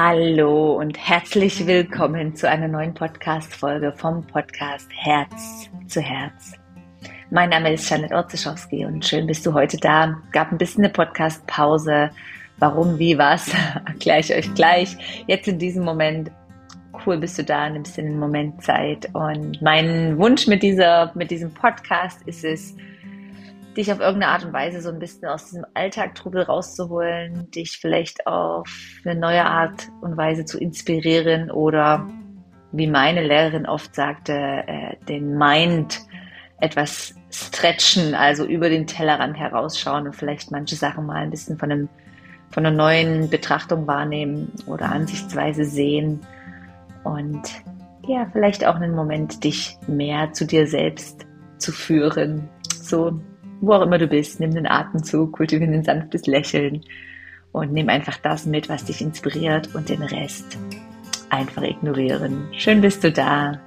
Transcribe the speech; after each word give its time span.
Hallo 0.00 0.74
und 0.74 0.96
herzlich 0.96 1.66
willkommen 1.66 2.36
zu 2.36 2.48
einer 2.48 2.68
neuen 2.68 2.94
Podcast-Folge 2.94 3.92
vom 3.96 4.24
Podcast 4.24 4.88
Herz 4.94 5.68
zu 5.88 6.00
Herz. 6.00 6.52
Mein 7.32 7.50
Name 7.50 7.72
ist 7.72 7.90
Janet 7.90 8.12
Orzeschowski 8.12 8.84
und 8.84 9.04
schön 9.04 9.26
bist 9.26 9.44
du 9.44 9.52
heute 9.54 9.76
da. 9.76 10.16
Gab 10.30 10.52
ein 10.52 10.58
bisschen 10.58 10.84
eine 10.84 10.92
Podcast-Pause. 10.92 12.10
Warum, 12.58 13.00
wie, 13.00 13.18
was, 13.18 13.50
erkläre 13.86 14.20
ich 14.20 14.32
euch 14.32 14.54
gleich. 14.54 15.24
Jetzt 15.26 15.48
in 15.48 15.58
diesem 15.58 15.82
Moment, 15.82 16.30
cool 17.04 17.18
bist 17.18 17.36
du 17.36 17.42
da, 17.42 17.68
nimmst 17.68 17.96
dir 17.96 18.04
einen 18.04 18.20
Moment 18.20 18.62
Zeit. 18.62 19.12
Und 19.14 19.60
mein 19.60 20.16
Wunsch 20.16 20.46
mit 20.46 20.62
dieser, 20.62 21.10
mit 21.16 21.32
diesem 21.32 21.52
Podcast 21.52 22.22
ist 22.22 22.44
es, 22.44 22.76
dich 23.78 23.92
auf 23.92 24.00
irgendeine 24.00 24.32
Art 24.32 24.44
und 24.44 24.52
Weise 24.52 24.82
so 24.82 24.88
ein 24.88 24.98
bisschen 24.98 25.28
aus 25.28 25.46
diesem 25.46 25.64
Alltagtrubel 25.72 26.42
rauszuholen, 26.42 27.48
dich 27.52 27.78
vielleicht 27.80 28.26
auf 28.26 28.68
eine 29.04 29.14
neue 29.14 29.44
Art 29.44 29.88
und 30.00 30.16
Weise 30.16 30.44
zu 30.44 30.58
inspirieren 30.58 31.50
oder 31.50 32.08
wie 32.72 32.88
meine 32.88 33.24
Lehrerin 33.24 33.66
oft 33.66 33.94
sagte, 33.94 34.34
äh, 34.34 34.96
den 35.08 35.38
Mind 35.38 36.00
etwas 36.60 37.14
stretchen, 37.30 38.14
also 38.14 38.44
über 38.44 38.68
den 38.68 38.88
Tellerrand 38.88 39.38
herausschauen 39.38 40.06
und 40.06 40.16
vielleicht 40.16 40.50
manche 40.50 40.74
Sachen 40.74 41.06
mal 41.06 41.22
ein 41.22 41.30
bisschen 41.30 41.56
von, 41.56 41.70
einem, 41.70 41.88
von 42.50 42.66
einer 42.66 42.76
neuen 42.76 43.30
Betrachtung 43.30 43.86
wahrnehmen 43.86 44.52
oder 44.66 44.90
Ansichtsweise 44.90 45.64
sehen 45.64 46.20
und 47.04 47.42
ja, 48.08 48.26
vielleicht 48.32 48.66
auch 48.66 48.74
einen 48.74 48.94
Moment, 48.94 49.44
dich 49.44 49.78
mehr 49.86 50.32
zu 50.32 50.46
dir 50.46 50.66
selbst 50.66 51.26
zu 51.58 51.70
führen. 51.70 52.48
So 52.80 53.20
wo 53.60 53.72
auch 53.72 53.82
immer 53.82 53.98
du 53.98 54.06
bist, 54.06 54.40
nimm 54.40 54.54
den 54.54 54.66
Atemzug, 54.66 55.32
kultiviere 55.32 55.72
ein 55.72 55.84
sanftes 55.84 56.26
Lächeln 56.26 56.82
und 57.52 57.72
nimm 57.72 57.88
einfach 57.88 58.18
das 58.18 58.46
mit, 58.46 58.68
was 58.68 58.84
dich 58.84 59.00
inspiriert 59.00 59.74
und 59.74 59.88
den 59.88 60.02
Rest 60.02 60.58
einfach 61.30 61.62
ignorieren. 61.62 62.48
Schön 62.52 62.80
bist 62.80 63.04
du 63.04 63.12
da. 63.12 63.60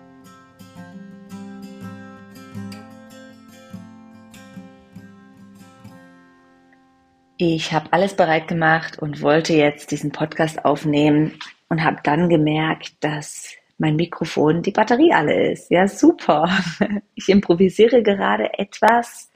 Ich 7.37 7.73
habe 7.73 7.91
alles 7.91 8.13
bereit 8.13 8.47
gemacht 8.47 8.99
und 8.99 9.21
wollte 9.23 9.53
jetzt 9.53 9.89
diesen 9.89 10.11
Podcast 10.11 10.63
aufnehmen 10.63 11.39
und 11.69 11.83
habe 11.83 11.97
dann 12.03 12.29
gemerkt, 12.29 13.03
dass 13.03 13.55
mein 13.79 13.95
Mikrofon 13.95 14.61
die 14.61 14.71
Batterie 14.71 15.11
alle 15.11 15.51
ist. 15.51 15.71
Ja, 15.71 15.87
super. 15.87 16.49
Ich 17.15 17.29
improvisiere 17.29 18.01
gerade 18.01 18.57
etwas 18.57 19.30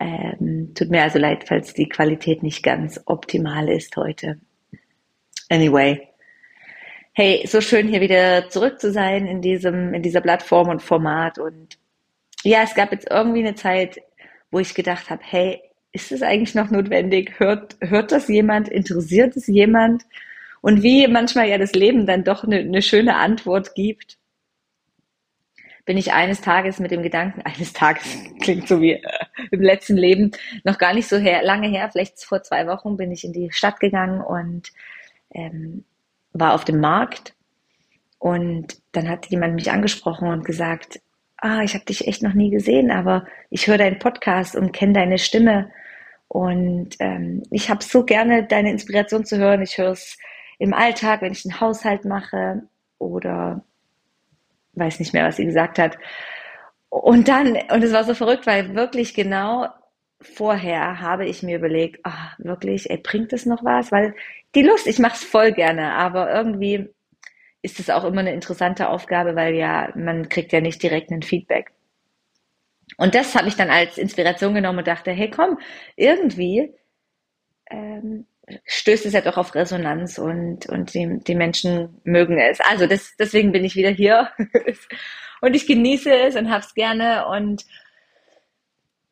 ähm, 0.00 0.72
tut 0.74 0.90
mir 0.90 1.02
also 1.02 1.18
leid, 1.18 1.44
falls 1.46 1.74
die 1.74 1.88
Qualität 1.88 2.42
nicht 2.42 2.62
ganz 2.62 3.00
optimal 3.04 3.68
ist 3.68 3.96
heute. 3.96 4.40
Anyway. 5.50 6.08
Hey, 7.12 7.44
so 7.46 7.60
schön 7.60 7.88
hier 7.88 8.00
wieder 8.00 8.48
zurück 8.48 8.80
zu 8.80 8.92
sein 8.92 9.26
in 9.26 9.42
diesem, 9.42 9.92
in 9.92 10.02
dieser 10.02 10.20
Plattform 10.20 10.68
und 10.68 10.80
Format. 10.80 11.38
Und 11.38 11.76
ja, 12.44 12.62
es 12.62 12.74
gab 12.74 12.92
jetzt 12.92 13.10
irgendwie 13.10 13.40
eine 13.40 13.56
Zeit, 13.56 14.00
wo 14.50 14.58
ich 14.58 14.74
gedacht 14.74 15.10
habe, 15.10 15.22
hey, 15.24 15.60
ist 15.92 16.12
es 16.12 16.22
eigentlich 16.22 16.54
noch 16.54 16.70
notwendig? 16.70 17.38
Hört, 17.38 17.76
hört 17.80 18.12
das 18.12 18.28
jemand? 18.28 18.68
Interessiert 18.68 19.36
es 19.36 19.48
jemand? 19.48 20.04
Und 20.62 20.82
wie 20.82 21.08
manchmal 21.08 21.48
ja 21.48 21.58
das 21.58 21.72
Leben 21.72 22.06
dann 22.06 22.24
doch 22.24 22.44
eine, 22.44 22.60
eine 22.60 22.82
schöne 22.82 23.16
Antwort 23.16 23.74
gibt, 23.74 24.18
bin 25.90 25.98
ich 25.98 26.12
eines 26.12 26.40
Tages 26.40 26.78
mit 26.78 26.92
dem 26.92 27.02
Gedanken, 27.02 27.42
eines 27.44 27.72
Tages 27.72 28.04
klingt 28.40 28.68
so 28.68 28.80
wie 28.80 28.92
äh, 28.92 29.02
im 29.50 29.60
letzten 29.60 29.96
Leben, 29.96 30.30
noch 30.62 30.78
gar 30.78 30.94
nicht 30.94 31.08
so 31.08 31.16
her, 31.16 31.42
lange 31.42 31.66
her, 31.66 31.88
vielleicht 31.90 32.22
vor 32.22 32.44
zwei 32.44 32.68
Wochen 32.68 32.96
bin 32.96 33.10
ich 33.10 33.24
in 33.24 33.32
die 33.32 33.50
Stadt 33.50 33.80
gegangen 33.80 34.20
und 34.20 34.70
ähm, 35.34 35.84
war 36.32 36.54
auf 36.54 36.64
dem 36.64 36.78
Markt 36.78 37.34
und 38.20 38.80
dann 38.92 39.08
hat 39.08 39.26
jemand 39.30 39.56
mich 39.56 39.72
angesprochen 39.72 40.28
und 40.28 40.44
gesagt, 40.44 41.00
ah, 41.38 41.62
ich 41.62 41.74
habe 41.74 41.86
dich 41.86 42.06
echt 42.06 42.22
noch 42.22 42.34
nie 42.34 42.50
gesehen, 42.50 42.92
aber 42.92 43.26
ich 43.50 43.66
höre 43.66 43.78
deinen 43.78 43.98
Podcast 43.98 44.54
und 44.54 44.70
kenne 44.70 44.92
deine 44.92 45.18
Stimme 45.18 45.72
und 46.28 46.90
ähm, 47.00 47.42
ich 47.50 47.68
habe 47.68 47.82
so 47.82 48.04
gerne 48.04 48.44
deine 48.44 48.70
Inspiration 48.70 49.24
zu 49.24 49.38
hören. 49.38 49.60
Ich 49.62 49.76
höre 49.76 49.90
es 49.90 50.16
im 50.60 50.72
Alltag, 50.72 51.20
wenn 51.22 51.32
ich 51.32 51.42
den 51.42 51.60
Haushalt 51.60 52.04
mache 52.04 52.62
oder 52.98 53.64
weiß 54.74 55.00
nicht 55.00 55.12
mehr, 55.12 55.26
was 55.26 55.36
sie 55.36 55.44
gesagt 55.46 55.78
hat. 55.78 55.98
Und 56.88 57.28
dann, 57.28 57.56
und 57.72 57.82
es 57.84 57.92
war 57.92 58.04
so 58.04 58.14
verrückt, 58.14 58.46
weil 58.46 58.74
wirklich 58.74 59.14
genau 59.14 59.68
vorher 60.20 61.00
habe 61.00 61.26
ich 61.26 61.42
mir 61.42 61.56
überlegt, 61.58 62.00
ach, 62.04 62.38
wirklich, 62.38 62.90
ey, 62.90 62.98
bringt 62.98 63.32
das 63.32 63.46
noch 63.46 63.64
was? 63.64 63.90
Weil 63.92 64.14
die 64.54 64.62
Lust, 64.62 64.86
ich 64.86 64.98
mache 64.98 65.14
es 65.14 65.24
voll 65.24 65.52
gerne, 65.52 65.94
aber 65.94 66.32
irgendwie 66.32 66.88
ist 67.62 67.80
es 67.80 67.90
auch 67.90 68.04
immer 68.04 68.20
eine 68.20 68.32
interessante 68.32 68.88
Aufgabe, 68.88 69.36
weil 69.36 69.54
ja, 69.54 69.92
man 69.94 70.28
kriegt 70.28 70.52
ja 70.52 70.60
nicht 70.60 70.82
direkt 70.82 71.10
ein 71.10 71.22
Feedback. 71.22 71.72
Und 72.96 73.14
das 73.14 73.34
habe 73.34 73.48
ich 73.48 73.56
dann 73.56 73.70
als 73.70 73.98
Inspiration 73.98 74.54
genommen 74.54 74.80
und 74.80 74.86
dachte, 74.88 75.12
hey 75.12 75.30
komm, 75.30 75.58
irgendwie 75.96 76.74
ähm, 77.70 78.26
stößt 78.64 79.06
es 79.06 79.12
ja 79.12 79.20
doch 79.20 79.36
auf 79.36 79.54
Resonanz 79.54 80.18
und, 80.18 80.66
und 80.66 80.94
die, 80.94 81.18
die 81.26 81.34
Menschen 81.34 82.00
mögen 82.04 82.38
es. 82.38 82.60
Also 82.60 82.86
das, 82.86 83.14
deswegen 83.18 83.52
bin 83.52 83.64
ich 83.64 83.76
wieder 83.76 83.90
hier 83.90 84.30
und 85.40 85.54
ich 85.54 85.66
genieße 85.66 86.12
es 86.12 86.36
und 86.36 86.50
hab's 86.50 86.74
gerne 86.74 87.26
und 87.26 87.64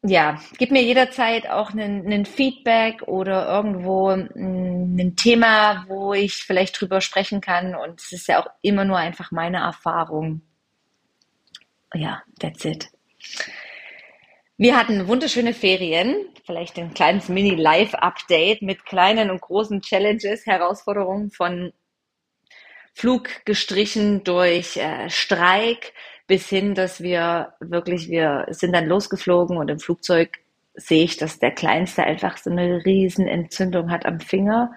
ja, 0.03 0.41
gib 0.59 0.71
mir 0.71 0.83
jederzeit 0.83 1.49
auch 1.49 1.71
einen, 1.71 2.07
einen 2.07 2.25
Feedback 2.25 3.03
oder 3.03 3.49
irgendwo 3.49 4.11
ein 4.11 5.17
Thema, 5.17 5.85
wo 5.89 6.15
ich 6.15 6.37
vielleicht 6.37 6.81
drüber 6.81 7.01
sprechen 7.01 7.41
kann. 7.41 7.75
Und 7.75 8.01
es 8.01 8.13
ist 8.13 8.29
ja 8.29 8.41
auch 8.41 8.49
immer 8.63 8.85
nur 8.85 8.97
einfach 8.97 9.33
meine 9.33 9.59
Erfahrung. 9.59 10.43
Ja, 11.95 12.23
that's 12.39 12.65
it. 12.65 12.89
Wir 14.61 14.77
hatten 14.77 15.07
wunderschöne 15.07 15.55
Ferien, 15.55 16.17
vielleicht 16.45 16.81
ein 16.81 16.93
kleines 16.93 17.29
Mini-Live-Update 17.29 18.61
mit 18.61 18.85
kleinen 18.85 19.31
und 19.31 19.41
großen 19.41 19.83
Challenges, 19.83 20.47
Herausforderungen 20.47 21.31
von 21.31 21.73
Flug 22.93 23.29
gestrichen 23.45 24.25
durch 24.25 24.77
äh, 24.77 25.09
Streik 25.11 25.93
bis 26.27 26.49
hin, 26.49 26.75
dass 26.75 27.01
wir 27.01 27.55
wirklich, 27.61 28.09
wir 28.09 28.47
sind 28.51 28.73
dann 28.73 28.87
losgeflogen 28.87 29.57
und 29.59 29.71
im 29.71 29.79
Flugzeug 29.79 30.39
sehe 30.75 31.05
ich, 31.05 31.17
dass 31.17 31.39
der 31.39 31.53
Kleinste 31.53 32.03
einfach 32.03 32.37
so 32.37 32.51
eine 32.51 32.85
riesen 32.85 33.29
Entzündung 33.29 33.93
hat 33.93 34.07
am 34.07 34.19
Finger 34.19 34.73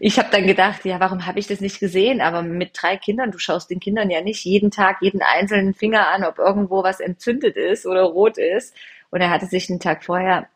ich 0.00 0.18
habe 0.18 0.28
dann 0.30 0.46
gedacht, 0.46 0.84
ja, 0.84 1.00
warum 1.00 1.26
habe 1.26 1.38
ich 1.38 1.46
das 1.46 1.60
nicht 1.60 1.80
gesehen? 1.80 2.20
Aber 2.20 2.42
mit 2.42 2.70
drei 2.74 2.96
Kindern, 2.96 3.30
du 3.30 3.38
schaust 3.38 3.70
den 3.70 3.80
Kindern 3.80 4.10
ja 4.10 4.20
nicht 4.20 4.44
jeden 4.44 4.70
Tag 4.70 4.98
jeden 5.00 5.22
einzelnen 5.22 5.74
Finger 5.74 6.08
an, 6.08 6.24
ob 6.24 6.38
irgendwo 6.38 6.82
was 6.82 7.00
entzündet 7.00 7.56
ist 7.56 7.86
oder 7.86 8.02
rot 8.02 8.38
ist. 8.38 8.74
Und 9.10 9.20
er 9.20 9.30
hatte 9.30 9.46
sich 9.46 9.70
einen 9.70 9.80
Tag 9.80 10.04
vorher 10.04 10.48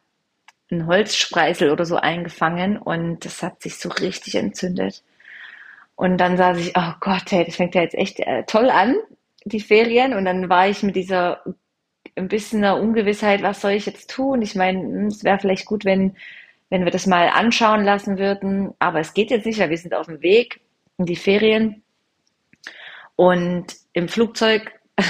ein 0.71 0.87
Holzspreißel 0.87 1.71
oder 1.71 1.87
so 1.87 1.97
eingefangen 1.97 2.77
und 2.77 3.25
das 3.25 3.43
hat 3.43 3.63
sich 3.63 3.79
so 3.79 3.89
richtig 3.89 4.35
entzündet. 4.35 5.03
Und 5.97 6.19
dann 6.19 6.37
saß 6.37 6.59
ich, 6.59 6.77
oh 6.77 6.93
Gott, 7.01 7.31
hey, 7.31 7.45
das 7.45 7.57
fängt 7.57 7.75
ja 7.75 7.83
jetzt 7.83 7.95
echt 7.95 8.21
äh, 8.21 8.45
toll 8.45 8.71
an, 8.71 8.97
die 9.45 9.61
Ferien. 9.61 10.15
Und 10.15 10.27
dann 10.27 10.49
war 10.49 10.69
ich 10.69 10.83
mit 10.83 10.95
dieser 10.95 11.43
ein 12.17 12.29
bisschen 12.29 12.65
einer 12.65 12.81
Ungewissheit, 12.81 13.43
was 13.43 13.61
soll 13.61 13.73
ich 13.73 13.87
jetzt 13.87 14.11
tun? 14.11 14.43
Ich 14.43 14.55
meine, 14.55 14.81
hm, 14.81 15.07
es 15.07 15.25
wäre 15.25 15.39
vielleicht 15.39 15.67
gut, 15.67 15.85
wenn 15.85 16.17
wenn 16.71 16.85
wir 16.85 16.91
das 16.91 17.07
mal 17.07 17.29
anschauen 17.29 17.85
lassen 17.85 18.19
würden. 18.19 18.75
Aber 18.79 19.01
es 19.01 19.15
geht 19.15 19.31
jetzt 19.31 19.47
nicht, 19.47 19.59
wir 19.59 19.77
sind 19.77 19.95
auf 19.95 20.07
dem 20.07 20.23
Weg 20.23 20.61
in 20.99 21.07
die 21.07 21.17
Ferien. 21.17 21.83
Und 23.17 23.75
im 23.95 24.09
Flugzeug 24.09 24.73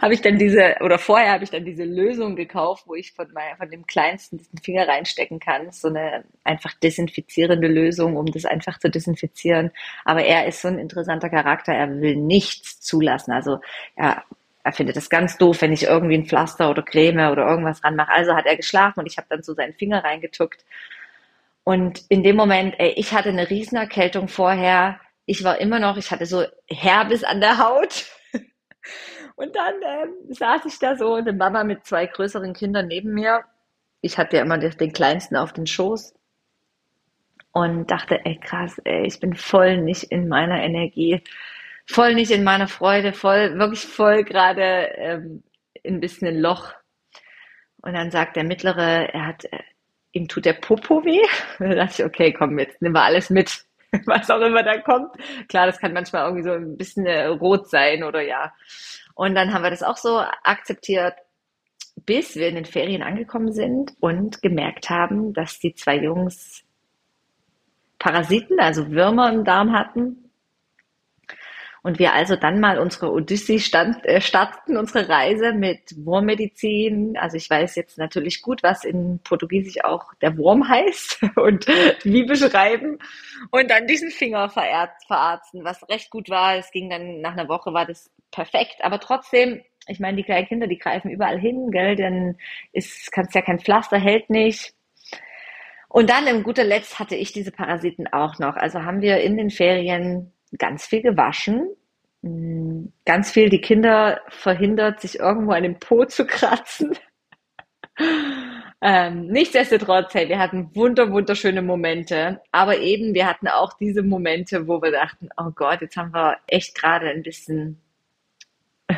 habe 0.00 0.14
ich 0.14 0.22
dann 0.22 0.38
diese, 0.38 0.76
oder 0.80 0.98
vorher 0.98 1.32
habe 1.32 1.44
ich 1.44 1.50
dann 1.50 1.64
diese 1.64 1.84
Lösung 1.84 2.36
gekauft, 2.36 2.84
wo 2.86 2.94
ich 2.94 3.12
von, 3.12 3.26
mein, 3.32 3.56
von 3.56 3.70
dem 3.70 3.86
kleinsten 3.86 4.38
diesen 4.38 4.58
Finger 4.58 4.88
reinstecken 4.88 5.40
kann. 5.40 5.72
So 5.72 5.88
eine 5.88 6.24
einfach 6.44 6.74
desinfizierende 6.74 7.68
Lösung, 7.68 8.16
um 8.16 8.26
das 8.26 8.44
einfach 8.44 8.78
zu 8.78 8.90
desinfizieren. 8.90 9.70
Aber 10.04 10.24
er 10.24 10.46
ist 10.46 10.62
so 10.62 10.68
ein 10.68 10.78
interessanter 10.78 11.28
Charakter, 11.28 11.72
er 11.72 12.00
will 12.00 12.16
nichts 12.16 12.80
zulassen. 12.80 13.32
Also 13.32 13.58
er 13.96 14.24
er 14.66 14.72
findet 14.72 14.96
es 14.96 15.08
ganz 15.08 15.38
doof, 15.38 15.62
wenn 15.62 15.72
ich 15.72 15.84
irgendwie 15.84 16.16
ein 16.16 16.26
Pflaster 16.26 16.68
oder 16.68 16.82
Creme 16.82 17.30
oder 17.30 17.48
irgendwas 17.48 17.84
ranmache. 17.84 18.10
Also 18.10 18.34
hat 18.34 18.46
er 18.46 18.56
geschlafen 18.56 18.98
und 18.98 19.06
ich 19.06 19.16
habe 19.16 19.28
dann 19.30 19.44
so 19.44 19.54
seinen 19.54 19.74
Finger 19.74 20.02
reingetuckt. 20.02 20.64
Und 21.62 22.02
in 22.08 22.24
dem 22.24 22.34
Moment, 22.34 22.74
ey, 22.78 22.90
ich 22.96 23.12
hatte 23.12 23.28
eine 23.28 23.48
Riesenerkältung 23.48 24.26
vorher. 24.26 24.98
Ich 25.24 25.44
war 25.44 25.60
immer 25.60 25.78
noch, 25.78 25.96
ich 25.96 26.10
hatte 26.10 26.26
so 26.26 26.44
Herbes 26.66 27.22
an 27.22 27.40
der 27.40 27.58
Haut. 27.58 28.06
Und 29.36 29.54
dann 29.54 29.74
ähm, 29.84 30.34
saß 30.34 30.64
ich 30.64 30.80
da 30.80 30.96
so, 30.96 31.14
eine 31.14 31.32
Mama 31.32 31.62
mit 31.62 31.86
zwei 31.86 32.06
größeren 32.06 32.52
Kindern 32.52 32.88
neben 32.88 33.14
mir. 33.14 33.44
Ich 34.00 34.18
hatte 34.18 34.36
ja 34.36 34.42
immer 34.42 34.58
den 34.58 34.92
kleinsten 34.92 35.36
auf 35.36 35.52
den 35.52 35.68
Schoß 35.68 36.12
und 37.52 37.90
dachte, 37.90 38.20
ey 38.24 38.36
krass, 38.36 38.80
ey, 38.84 39.06
ich 39.06 39.20
bin 39.20 39.34
voll 39.34 39.78
nicht 39.78 40.04
in 40.04 40.28
meiner 40.28 40.60
Energie 40.62 41.22
voll 41.86 42.14
nicht 42.14 42.30
in 42.30 42.44
meiner 42.44 42.68
Freude, 42.68 43.12
voll, 43.12 43.58
wirklich 43.58 43.84
voll 43.84 44.24
gerade 44.24 44.90
ähm, 44.96 45.42
ein 45.84 46.00
bisschen 46.00 46.28
ein 46.28 46.40
Loch. 46.40 46.72
Und 47.82 47.94
dann 47.94 48.10
sagt 48.10 48.36
der 48.36 48.44
Mittlere, 48.44 49.12
er 49.12 49.26
hat, 49.26 49.44
äh, 49.44 49.60
ihm 50.12 50.28
tut 50.28 50.44
der 50.44 50.54
Popo 50.54 51.04
weh. 51.04 51.22
Dann 51.58 51.76
dachte 51.76 52.02
ich, 52.02 52.04
okay, 52.04 52.32
komm, 52.32 52.58
jetzt 52.58 52.82
nehmen 52.82 52.94
wir 52.94 53.04
alles 53.04 53.30
mit, 53.30 53.64
was 54.06 54.30
auch 54.30 54.40
immer 54.40 54.62
da 54.62 54.78
kommt. 54.78 55.12
Klar, 55.48 55.66
das 55.66 55.78
kann 55.78 55.92
manchmal 55.92 56.24
irgendwie 56.24 56.42
so 56.42 56.52
ein 56.52 56.76
bisschen 56.76 57.06
äh, 57.06 57.26
rot 57.26 57.68
sein 57.70 58.02
oder 58.02 58.22
ja. 58.22 58.52
Und 59.14 59.34
dann 59.34 59.54
haben 59.54 59.62
wir 59.62 59.70
das 59.70 59.82
auch 59.82 59.96
so 59.96 60.18
akzeptiert, 60.42 61.14
bis 62.04 62.34
wir 62.34 62.48
in 62.48 62.56
den 62.56 62.64
Ferien 62.66 63.02
angekommen 63.02 63.52
sind 63.52 63.94
und 64.00 64.42
gemerkt 64.42 64.90
haben, 64.90 65.32
dass 65.32 65.58
die 65.58 65.74
zwei 65.74 65.96
Jungs 65.96 66.62
Parasiten, 67.98 68.60
also 68.60 68.90
Würmer 68.90 69.32
im 69.32 69.44
Darm 69.44 69.72
hatten 69.72 70.25
und 71.86 72.00
wir 72.00 72.14
also 72.14 72.34
dann 72.34 72.58
mal 72.58 72.80
unsere 72.80 73.12
Odyssee 73.12 73.60
stand, 73.60 74.04
äh, 74.04 74.20
starteten, 74.20 74.76
unsere 74.76 75.08
Reise 75.08 75.52
mit 75.52 75.94
Wurmmedizin. 76.04 77.16
Also 77.16 77.36
ich 77.36 77.48
weiß 77.48 77.76
jetzt 77.76 77.96
natürlich 77.96 78.42
gut, 78.42 78.64
was 78.64 78.84
in 78.84 79.20
Portugiesisch 79.22 79.84
auch 79.84 80.12
der 80.14 80.36
Wurm 80.36 80.68
heißt 80.68 81.20
und 81.36 81.64
wie 82.02 82.24
beschreiben. 82.24 82.98
Und 83.52 83.70
dann 83.70 83.86
diesen 83.86 84.10
Finger 84.10 84.48
verarzten, 84.48 85.62
was 85.62 85.88
recht 85.88 86.10
gut 86.10 86.28
war. 86.28 86.56
Es 86.56 86.72
ging 86.72 86.90
dann 86.90 87.20
nach 87.20 87.34
einer 87.34 87.48
Woche 87.48 87.72
war 87.72 87.86
das 87.86 88.10
perfekt. 88.32 88.78
Aber 88.80 88.98
trotzdem, 88.98 89.62
ich 89.86 90.00
meine, 90.00 90.16
die 90.16 90.24
kleinen 90.24 90.48
Kinder, 90.48 90.66
die 90.66 90.78
greifen 90.78 91.12
überall 91.12 91.38
hin, 91.38 91.70
gell? 91.70 91.94
Dann 91.94 92.36
ist, 92.72 93.12
kannst 93.12 93.32
ja 93.36 93.42
kein 93.42 93.60
Pflaster, 93.60 93.96
hält 93.96 94.28
nicht. 94.28 94.74
Und 95.88 96.10
dann 96.10 96.26
im 96.26 96.42
guter 96.42 96.64
Letzt 96.64 96.98
hatte 96.98 97.14
ich 97.14 97.32
diese 97.32 97.52
Parasiten 97.52 98.08
auch 98.08 98.40
noch. 98.40 98.56
Also 98.56 98.82
haben 98.82 99.02
wir 99.02 99.20
in 99.20 99.36
den 99.36 99.50
Ferien 99.50 100.32
ganz 100.58 100.86
viel 100.86 101.02
gewaschen, 101.02 101.68
mm, 102.22 102.86
ganz 103.04 103.30
viel 103.30 103.48
die 103.48 103.60
Kinder 103.60 104.20
verhindert, 104.28 105.00
sich 105.00 105.18
irgendwo 105.18 105.52
an 105.52 105.62
dem 105.62 105.78
Po 105.78 106.04
zu 106.04 106.26
kratzen. 106.26 106.96
ähm, 108.80 109.26
nichtsdestotrotz, 109.28 110.14
hey, 110.14 110.28
wir 110.28 110.38
hatten 110.38 110.74
wunder, 110.74 111.10
wunderschöne 111.10 111.62
Momente, 111.62 112.40
aber 112.52 112.78
eben, 112.78 113.14
wir 113.14 113.26
hatten 113.26 113.48
auch 113.48 113.72
diese 113.74 114.02
Momente, 114.02 114.68
wo 114.68 114.82
wir 114.82 114.92
dachten, 114.92 115.28
oh 115.36 115.50
Gott, 115.54 115.80
jetzt 115.80 115.96
haben 115.96 116.12
wir 116.12 116.36
echt 116.46 116.74
gerade 116.74 117.08
ein 117.08 117.22
bisschen 117.22 117.80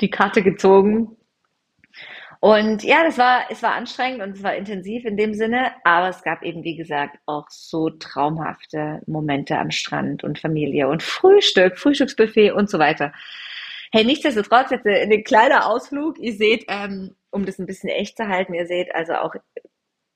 die 0.00 0.10
Karte 0.10 0.42
gezogen 0.42 1.16
und 2.40 2.84
ja, 2.84 3.02
das 3.04 3.18
war, 3.18 3.50
es 3.50 3.62
war 3.62 3.72
anstrengend 3.74 4.22
und 4.22 4.36
es 4.36 4.42
war 4.42 4.54
intensiv 4.54 5.04
in 5.04 5.16
dem 5.16 5.34
Sinne, 5.34 5.72
aber 5.84 6.08
es 6.08 6.22
gab 6.22 6.42
eben, 6.42 6.62
wie 6.62 6.76
gesagt, 6.76 7.18
auch 7.26 7.46
so 7.50 7.90
traumhafte 7.90 9.00
Momente 9.06 9.58
am 9.58 9.70
Strand 9.70 10.22
und 10.22 10.38
Familie 10.38 10.88
und 10.88 11.02
Frühstück, 11.02 11.78
Frühstücksbuffet 11.78 12.52
und 12.52 12.70
so 12.70 12.78
weiter. 12.78 13.12
Hey, 13.90 14.04
nichtsdestotrotz 14.04 14.70
jetzt 14.70 14.86
ein 14.86 15.24
kleiner 15.24 15.66
Ausflug. 15.66 16.18
Ihr 16.18 16.34
seht, 16.34 16.64
ähm, 16.68 17.16
um 17.30 17.46
das 17.46 17.58
ein 17.58 17.66
bisschen 17.66 17.88
echt 17.88 18.16
zu 18.16 18.28
halten, 18.28 18.54
ihr 18.54 18.66
seht 18.66 18.94
also 18.94 19.14
auch 19.14 19.34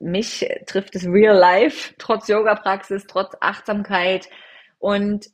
mich 0.02 0.46
trifft 0.66 0.96
es 0.96 1.06
real 1.06 1.36
life, 1.36 1.94
trotz 1.96 2.28
Yoga-Praxis, 2.28 3.06
trotz 3.06 3.36
Achtsamkeit 3.40 4.28
und 4.78 5.30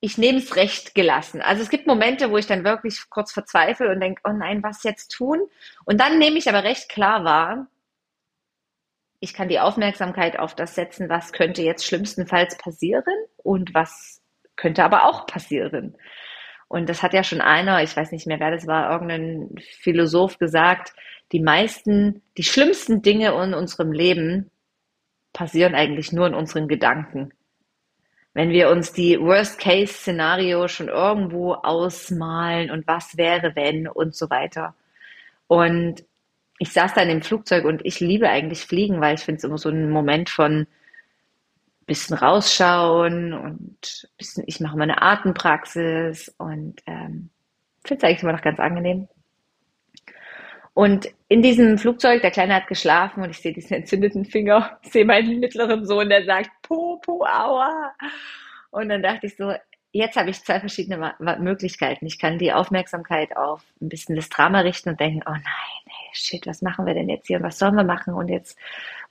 ich 0.00 0.18
nehme 0.18 0.38
es 0.38 0.56
recht 0.56 0.94
gelassen. 0.94 1.40
Also 1.40 1.62
es 1.62 1.70
gibt 1.70 1.86
Momente, 1.86 2.30
wo 2.30 2.36
ich 2.36 2.46
dann 2.46 2.64
wirklich 2.64 3.08
kurz 3.08 3.32
verzweifle 3.32 3.90
und 3.90 4.00
denke, 4.00 4.20
oh 4.24 4.32
nein, 4.32 4.62
was 4.62 4.82
jetzt 4.82 5.08
tun? 5.08 5.40
Und 5.84 6.00
dann 6.00 6.18
nehme 6.18 6.38
ich 6.38 6.48
aber 6.48 6.64
recht 6.64 6.88
klar 6.88 7.24
wahr, 7.24 7.68
ich 9.20 9.32
kann 9.32 9.48
die 9.48 9.60
Aufmerksamkeit 9.60 10.38
auf 10.38 10.54
das 10.54 10.74
setzen, 10.74 11.08
was 11.08 11.32
könnte 11.32 11.62
jetzt 11.62 11.86
schlimmstenfalls 11.86 12.58
passieren 12.58 13.14
und 13.38 13.74
was 13.74 14.22
könnte 14.56 14.84
aber 14.84 15.06
auch 15.06 15.26
passieren. 15.26 15.96
Und 16.68 16.88
das 16.88 17.02
hat 17.02 17.14
ja 17.14 17.24
schon 17.24 17.40
einer, 17.40 17.82
ich 17.82 17.96
weiß 17.96 18.12
nicht 18.12 18.26
mehr, 18.26 18.40
wer 18.40 18.50
das 18.50 18.66
war, 18.66 18.90
irgendein 18.90 19.56
Philosoph 19.80 20.38
gesagt, 20.38 20.92
die 21.32 21.40
meisten, 21.40 22.22
die 22.36 22.42
schlimmsten 22.42 23.02
Dinge 23.02 23.28
in 23.42 23.54
unserem 23.54 23.92
Leben 23.92 24.50
passieren 25.32 25.74
eigentlich 25.74 26.12
nur 26.12 26.26
in 26.26 26.34
unseren 26.34 26.68
Gedanken 26.68 27.32
wenn 28.36 28.50
wir 28.50 28.68
uns 28.68 28.92
die 28.92 29.18
Worst-Case-Szenario 29.18 30.68
schon 30.68 30.88
irgendwo 30.88 31.54
ausmalen 31.54 32.70
und 32.70 32.86
was 32.86 33.16
wäre, 33.16 33.56
wenn 33.56 33.88
und 33.88 34.14
so 34.14 34.28
weiter. 34.28 34.74
Und 35.46 36.04
ich 36.58 36.70
saß 36.70 36.92
da 36.92 37.00
in 37.00 37.08
dem 37.08 37.22
Flugzeug 37.22 37.64
und 37.64 37.82
ich 37.86 37.98
liebe 38.00 38.28
eigentlich 38.28 38.66
Fliegen, 38.66 39.00
weil 39.00 39.14
ich 39.14 39.22
finde 39.22 39.38
es 39.38 39.44
immer 39.44 39.56
so 39.56 39.70
ein 39.70 39.88
Moment 39.88 40.28
von 40.28 40.66
bisschen 41.86 42.14
rausschauen 42.14 43.32
und 43.32 44.10
bisschen, 44.18 44.44
ich 44.46 44.60
mache 44.60 44.76
meine 44.76 45.00
Atempraxis 45.00 46.34
und 46.36 46.82
ähm, 46.84 47.30
finde 47.86 48.00
es 48.00 48.04
eigentlich 48.04 48.22
immer 48.22 48.32
noch 48.32 48.42
ganz 48.42 48.60
angenehm. 48.60 49.08
Und 50.76 51.08
in 51.28 51.40
diesem 51.40 51.78
Flugzeug, 51.78 52.20
der 52.20 52.30
Kleine 52.30 52.54
hat 52.54 52.66
geschlafen 52.66 53.22
und 53.22 53.30
ich 53.30 53.38
sehe 53.38 53.54
diesen 53.54 53.78
entzündeten 53.78 54.26
Finger, 54.26 54.78
sehe 54.82 55.06
meinen 55.06 55.40
mittleren 55.40 55.86
Sohn, 55.86 56.10
der 56.10 56.26
sagt, 56.26 56.50
Popo, 56.60 57.24
aua. 57.24 57.94
Und 58.72 58.90
dann 58.90 59.02
dachte 59.02 59.26
ich 59.26 59.36
so, 59.36 59.54
jetzt 59.92 60.18
habe 60.18 60.28
ich 60.28 60.44
zwei 60.44 60.60
verschiedene 60.60 61.14
Möglichkeiten. 61.38 62.04
Ich 62.04 62.18
kann 62.18 62.36
die 62.36 62.52
Aufmerksamkeit 62.52 63.38
auf 63.38 63.64
ein 63.80 63.88
bisschen 63.88 64.16
das 64.16 64.28
Drama 64.28 64.60
richten 64.60 64.90
und 64.90 65.00
denken, 65.00 65.22
oh 65.24 65.30
nein, 65.30 65.42
hey, 65.86 66.10
shit, 66.12 66.46
was 66.46 66.60
machen 66.60 66.84
wir 66.84 66.92
denn 66.92 67.08
jetzt 67.08 67.26
hier 67.26 67.38
und 67.38 67.44
was 67.44 67.58
sollen 67.58 67.74
wir 67.74 67.82
machen 67.82 68.12
und 68.12 68.28
jetzt, 68.28 68.58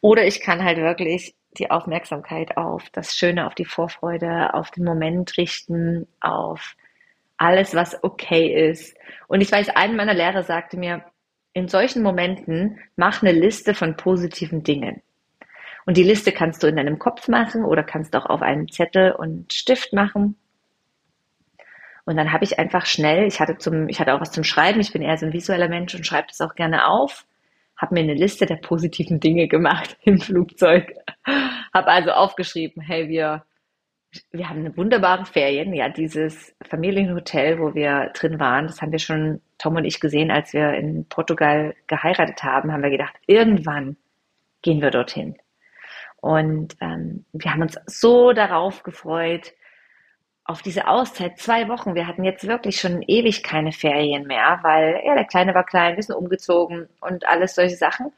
oder 0.02 0.24
ich 0.24 0.42
kann 0.42 0.64
halt 0.64 0.78
wirklich 0.78 1.34
die 1.58 1.72
Aufmerksamkeit 1.72 2.58
auf 2.58 2.92
das 2.92 3.18
Schöne, 3.18 3.48
auf 3.48 3.56
die 3.56 3.66
Vorfreude, 3.66 4.54
auf 4.54 4.70
den 4.70 4.84
Moment 4.84 5.36
richten, 5.38 6.08
auf 6.20 6.76
alles, 7.38 7.74
was 7.74 8.04
okay 8.04 8.70
ist. 8.70 8.96
Und 9.28 9.42
ich 9.42 9.52
weiß, 9.52 9.70
ein 9.70 9.96
meiner 9.96 10.14
Lehrer 10.14 10.44
sagte 10.44 10.78
mir, 10.78 11.04
in 11.56 11.70
solchen 11.70 12.04
Momenten 12.04 12.78
mach 12.98 13.24
eine 13.24 13.32
Liste 13.32 13.74
von 13.74 13.96
positiven 13.96 14.62
Dingen. 14.64 15.02
Und 15.86 15.98
die 15.98 16.04
Liste 16.04 16.32
kannst 16.32 16.62
du 16.62 16.68
in 16.68 16.76
deinem 16.76 17.00
Kopf 17.00 17.28
machen 17.30 17.64
oder 17.64 17.82
kannst 17.82 18.16
auch 18.16 18.26
auf 18.26 18.42
einem 18.42 18.70
Zettel 18.70 19.14
und 19.14 19.54
Stift 19.54 19.94
machen. 19.94 20.36
Und 22.04 22.18
dann 22.18 22.34
habe 22.34 22.44
ich 22.44 22.60
einfach 22.60 22.86
schnell, 22.86 23.26
ich 23.26 23.40
hatte 23.40 23.58
zum, 23.58 23.88
ich 23.88 24.00
hatte 24.00 24.14
auch 24.14 24.22
was 24.22 24.32
zum 24.32 24.44
Schreiben, 24.44 24.82
ich 24.82 24.92
bin 24.92 25.02
eher 25.02 25.18
so 25.18 25.26
ein 25.26 25.34
visueller 25.34 25.70
Mensch 25.70 25.96
und 25.96 26.06
schreibe 26.06 26.28
das 26.28 26.42
auch 26.42 26.56
gerne 26.56 26.88
auf, 26.88 27.26
habe 27.78 27.96
mir 27.96 28.02
eine 28.02 28.14
Liste 28.14 28.46
der 28.46 28.58
positiven 28.58 29.20
Dinge 29.20 29.48
gemacht 29.48 29.98
im 30.04 30.20
Flugzeug, 30.20 30.94
habe 31.74 31.88
also 31.88 32.12
aufgeschrieben, 32.12 32.82
hey, 32.84 33.08
wir 33.08 33.46
wir 34.32 34.50
haben 34.50 34.60
eine 34.60 34.78
wunderbare 34.78 35.26
Ferien. 35.26 35.74
Ja, 35.74 35.90
dieses 35.90 36.56
Familienhotel, 36.70 37.60
wo 37.60 37.74
wir 37.74 38.12
drin 38.14 38.40
waren, 38.40 38.68
das 38.68 38.82
haben 38.82 38.94
wir 38.94 39.00
schon, 39.00 39.42
Tom 39.58 39.76
und 39.76 39.86
ich, 39.86 40.00
gesehen, 40.00 40.32
als 40.32 40.54
wir 40.54 40.74
in 40.74 41.06
Portugal 41.08 41.76
geheiratet 41.88 42.44
haben, 42.44 42.72
haben 42.72 42.84
wir 42.84 42.90
gedacht, 42.90 43.16
irgendwann 43.28 43.98
gehen 44.62 44.82
wir 44.82 44.92
dorthin. 44.92 45.38
Und 46.18 46.76
ähm, 46.82 47.26
wir 47.34 47.52
haben 47.52 47.62
uns 47.62 47.78
so 47.86 48.34
darauf 48.34 48.84
gefreut, 48.84 49.54
auf 50.44 50.62
diese 50.62 50.88
Auszeit, 50.88 51.40
zwei 51.40 51.68
Wochen. 51.70 51.96
Wir 51.96 52.08
hatten 52.08 52.24
jetzt 52.24 52.48
wirklich 52.48 52.80
schon 52.80 53.02
ewig 53.08 53.44
keine 53.44 53.72
Ferien 53.72 54.28
mehr, 54.28 54.60
weil 54.62 55.02
ja, 55.06 55.16
der 55.16 55.26
Kleine 55.26 55.56
war 55.56 55.66
klein, 55.66 55.92
ein 55.92 55.96
bisschen 55.96 56.16
umgezogen 56.16 56.88
und 57.02 57.28
alles 57.28 57.56
solche 57.56 57.76
Sachen 57.76 58.12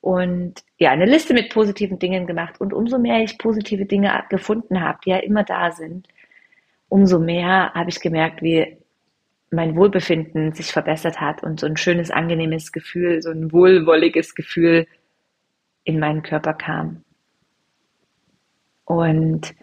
und 0.00 0.64
ja, 0.78 0.90
eine 0.90 1.06
Liste 1.06 1.34
mit 1.34 1.52
positiven 1.52 1.98
Dingen 1.98 2.26
gemacht. 2.26 2.60
Und 2.60 2.72
umso 2.72 2.98
mehr 2.98 3.22
ich 3.22 3.38
positive 3.38 3.84
Dinge 3.84 4.24
gefunden 4.30 4.80
habe, 4.80 4.98
die 5.04 5.10
ja 5.10 5.18
immer 5.18 5.44
da 5.44 5.72
sind, 5.72 6.08
umso 6.88 7.18
mehr 7.18 7.72
habe 7.74 7.90
ich 7.90 8.00
gemerkt, 8.00 8.42
wie 8.42 8.78
mein 9.50 9.76
Wohlbefinden 9.76 10.52
sich 10.52 10.72
verbessert 10.72 11.20
hat 11.20 11.42
und 11.42 11.60
so 11.60 11.66
ein 11.66 11.76
schönes, 11.76 12.10
angenehmes 12.10 12.72
Gefühl, 12.72 13.22
so 13.22 13.30
ein 13.30 13.52
wohlwolliges 13.52 14.34
Gefühl 14.34 14.86
in 15.84 15.98
meinen 15.98 16.22
Körper 16.22 16.54
kam. 16.54 17.04
Und, 18.84 19.54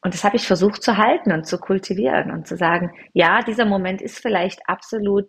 und 0.00 0.14
das 0.14 0.24
habe 0.24 0.36
ich 0.36 0.46
versucht 0.46 0.82
zu 0.82 0.96
halten 0.96 1.32
und 1.32 1.46
zu 1.46 1.58
kultivieren 1.58 2.30
und 2.30 2.46
zu 2.46 2.56
sagen, 2.56 2.92
ja, 3.12 3.42
dieser 3.42 3.64
Moment 3.66 4.02
ist 4.02 4.18
vielleicht 4.18 4.68
absolut 4.68 5.28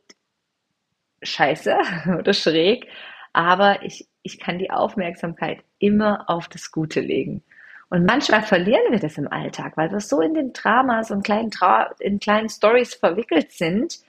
scheiße 1.21 1.77
oder 2.19 2.33
schräg, 2.33 2.87
aber 3.33 3.83
ich, 3.83 4.07
ich 4.23 4.39
kann 4.39 4.57
die 4.59 4.71
Aufmerksamkeit 4.71 5.63
immer 5.79 6.29
auf 6.29 6.47
das 6.47 6.71
Gute 6.71 7.01
legen. 7.01 7.43
Und 7.89 8.05
manchmal 8.05 8.43
verlieren 8.43 8.91
wir 8.91 8.99
das 8.99 9.17
im 9.17 9.31
Alltag, 9.31 9.77
weil 9.77 9.91
wir 9.91 10.01
so 10.01 10.21
in 10.21 10.33
den 10.33 10.51
Dramas 10.51 11.09
und 11.09 11.23
kleinen, 11.23 11.51
Tra 11.51 11.93
in 11.99 12.19
kleinen 12.19 12.49
Stories 12.49 12.95
verwickelt 12.95 13.51
sind 13.53 13.99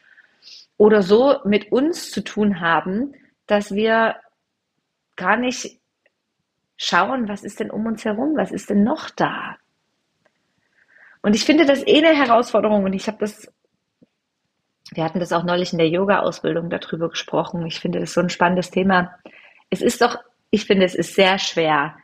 oder 0.77 1.03
so 1.03 1.39
mit 1.45 1.71
uns 1.71 2.11
zu 2.11 2.23
tun 2.23 2.61
haben, 2.61 3.15
dass 3.47 3.75
wir 3.75 4.17
gar 5.17 5.37
nicht 5.37 5.81
schauen, 6.77 7.29
was 7.29 7.45
ist 7.45 7.61
denn 7.61 7.71
um 7.71 7.87
uns 7.87 8.05
herum, 8.05 8.37
was 8.37 8.51
ist 8.51 8.71
denn 8.71 8.83
noch 8.83 9.11
da. 9.11 9.57
Und 11.23 11.35
ich 11.35 11.45
finde 11.45 11.67
das 11.67 11.87
eh 11.87 11.99
eine 11.99 12.17
Herausforderung 12.17 12.85
und 12.85 12.93
ich 12.93 13.07
habe 13.07 13.19
das 13.19 13.53
wir 14.93 15.05
hatten 15.05 15.21
das 15.21 15.33
auch 15.33 15.45
neulich 15.45 15.73
in 15.73 15.79
der 15.79 15.89
Yoga-Ausbildung 15.89 16.71
darüber 16.71 17.11
gesprochen. 17.11 17.67
Ich 17.67 17.81
finde 17.81 18.01
das 18.01 18.15
so 18.15 18.21
ein 18.21 18.31
spannendes 18.31 18.71
Thema. 18.71 19.19
Es 19.71 19.83
ist 19.83 20.01
doch, 20.01 20.17
ich 20.51 20.65
finde, 20.65 20.87
es 20.87 20.95
ist 20.95 21.15
sehr 21.15 21.39
schwer, 21.39 21.97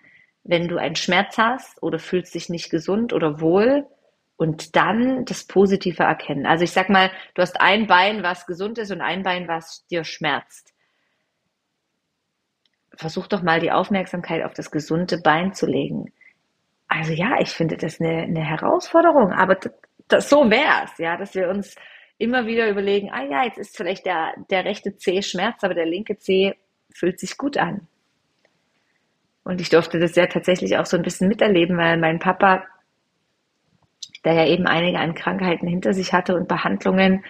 wenn 0.44 0.68
du 0.68 0.76
einen 0.76 0.96
Schmerz 0.96 1.38
hast 1.38 1.82
oder 1.82 1.98
fühlst 1.98 2.34
dich 2.34 2.48
nicht 2.48 2.70
gesund 2.70 3.12
oder 3.12 3.40
wohl 3.40 3.86
und 4.36 4.76
dann 4.76 5.24
das 5.24 5.44
Positive 5.44 6.02
erkennen. 6.02 6.46
Also 6.46 6.64
ich 6.64 6.72
sag 6.72 6.90
mal, 6.90 7.10
du 7.34 7.42
hast 7.42 7.60
ein 7.60 7.86
Bein, 7.86 8.22
was 8.22 8.46
gesund 8.46 8.78
ist 8.78 8.90
und 8.90 9.00
ein 9.00 9.22
Bein, 9.22 9.48
was 9.48 9.86
dir 9.86 10.04
schmerzt. 10.04 10.72
versuch 12.96 13.26
doch 13.26 13.42
mal 13.42 13.58
die 13.58 13.72
Aufmerksamkeit 13.72 14.44
auf 14.44 14.54
das 14.54 14.70
gesunde 14.70 15.18
Bein 15.18 15.52
zu 15.52 15.66
legen. 15.66 16.12
Also 16.86 17.12
ja, 17.12 17.40
ich 17.40 17.50
finde 17.50 17.76
das 17.76 18.00
eine, 18.00 18.22
eine 18.22 18.44
Herausforderung, 18.44 19.32
aber 19.32 19.56
das, 19.56 19.72
das, 20.06 20.30
so 20.30 20.48
wär's, 20.50 20.96
ja, 20.98 21.16
dass 21.16 21.34
wir 21.34 21.48
uns 21.48 21.74
immer 22.18 22.46
wieder 22.46 22.68
überlegen, 22.68 23.10
ah 23.10 23.24
ja, 23.24 23.44
jetzt 23.44 23.58
ist 23.58 23.76
vielleicht 23.76 24.06
der, 24.06 24.34
der 24.50 24.64
rechte 24.64 24.96
Zeh 24.96 25.22
Schmerz, 25.22 25.64
aber 25.64 25.74
der 25.74 25.86
linke 25.86 26.18
Zeh 26.18 26.54
fühlt 26.94 27.18
sich 27.18 27.36
gut 27.36 27.56
an. 27.56 27.88
Und 29.44 29.60
ich 29.60 29.68
durfte 29.68 30.00
das 30.00 30.16
ja 30.16 30.26
tatsächlich 30.26 30.78
auch 30.78 30.86
so 30.86 30.96
ein 30.96 31.02
bisschen 31.02 31.28
miterleben, 31.28 31.76
weil 31.76 31.98
mein 31.98 32.18
Papa, 32.18 32.64
der 34.24 34.32
ja 34.32 34.46
eben 34.46 34.66
einige 34.66 34.98
an 34.98 35.14
Krankheiten 35.14 35.68
hinter 35.68 35.92
sich 35.92 36.12
hatte 36.12 36.34
und 36.34 36.48
Behandlungen 36.48 37.24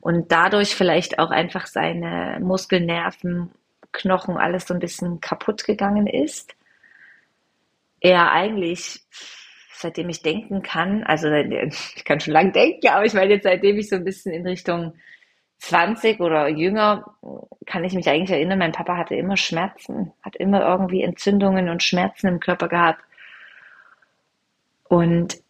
und 0.00 0.30
dadurch 0.30 0.76
vielleicht 0.76 1.18
auch 1.18 1.30
einfach 1.30 1.66
seine 1.66 2.38
Muskeln, 2.40 2.86
Nerven, 2.86 3.50
Knochen 3.92 4.36
alles 4.36 4.66
so 4.66 4.74
ein 4.74 4.80
bisschen 4.80 5.20
kaputt 5.20 5.64
gegangen 5.64 6.06
ist. 6.06 6.54
Er 8.00 8.30
eigentlich, 8.30 9.00
seitdem 9.72 10.08
ich 10.08 10.22
denken 10.22 10.62
kann, 10.62 11.02
also 11.02 11.28
ich 11.32 12.04
kann 12.04 12.20
schon 12.20 12.34
lange 12.34 12.52
denken, 12.52 12.88
aber 12.88 13.04
ich 13.04 13.14
meine 13.14 13.34
jetzt 13.34 13.44
seitdem 13.44 13.76
ich 13.78 13.88
so 13.88 13.96
ein 13.96 14.04
bisschen 14.04 14.32
in 14.32 14.46
Richtung 14.46 14.94
20 15.58 16.20
oder 16.20 16.48
jünger, 16.48 17.04
kann 17.66 17.84
ich 17.84 17.94
mich 17.94 18.08
eigentlich 18.08 18.30
erinnern, 18.30 18.58
mein 18.58 18.72
Papa 18.72 18.96
hatte 18.96 19.14
immer 19.14 19.36
Schmerzen, 19.36 20.12
hat 20.22 20.36
immer 20.36 20.60
irgendwie 20.60 21.02
Entzündungen 21.02 21.68
und 21.68 21.82
Schmerzen 21.82 22.28
im 22.28 22.40
Körper 22.40 22.68
gehabt. 22.68 23.02
Und, 24.88 25.42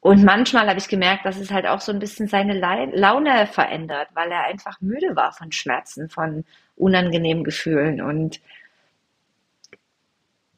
und 0.00 0.22
manchmal 0.24 0.68
habe 0.68 0.78
ich 0.78 0.88
gemerkt, 0.88 1.24
dass 1.24 1.38
es 1.38 1.50
halt 1.50 1.66
auch 1.66 1.80
so 1.80 1.90
ein 1.92 1.98
bisschen 1.98 2.28
seine 2.28 2.54
Laune 2.54 3.46
verändert, 3.46 4.08
weil 4.14 4.30
er 4.30 4.44
einfach 4.44 4.80
müde 4.80 5.16
war 5.16 5.32
von 5.32 5.50
Schmerzen, 5.50 6.08
von 6.08 6.44
unangenehmen 6.76 7.44
Gefühlen. 7.44 8.00
Und 8.00 8.40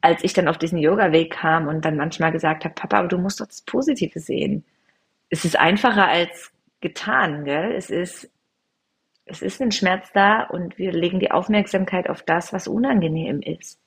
als 0.01 0.23
ich 0.23 0.33
dann 0.33 0.47
auf 0.47 0.57
diesen 0.57 0.77
Yoga-Weg 0.77 1.33
kam 1.33 1.67
und 1.67 1.83
dann 1.85 1.97
manchmal 1.97 2.31
gesagt 2.31 2.65
habe, 2.65 2.75
Papa, 2.75 2.99
aber 2.99 3.07
du 3.07 3.17
musst 3.17 3.41
doch 3.41 3.47
das 3.47 3.61
Positive 3.61 4.19
sehen. 4.19 4.63
Es 5.29 5.43
ist 5.43 5.57
einfacher 5.57 6.07
als 6.07 6.51
getan, 6.81 7.43
gell? 7.45 7.73
Es 7.73 7.89
ist 7.89 8.29
es 9.27 9.41
ist 9.41 9.61
ein 9.61 9.71
Schmerz 9.71 10.11
da 10.13 10.43
und 10.43 10.77
wir 10.77 10.91
legen 10.91 11.19
die 11.19 11.31
Aufmerksamkeit 11.31 12.09
auf 12.09 12.21
das, 12.23 12.53
was 12.53 12.67
unangenehm 12.67 13.41
ist. 13.41 13.79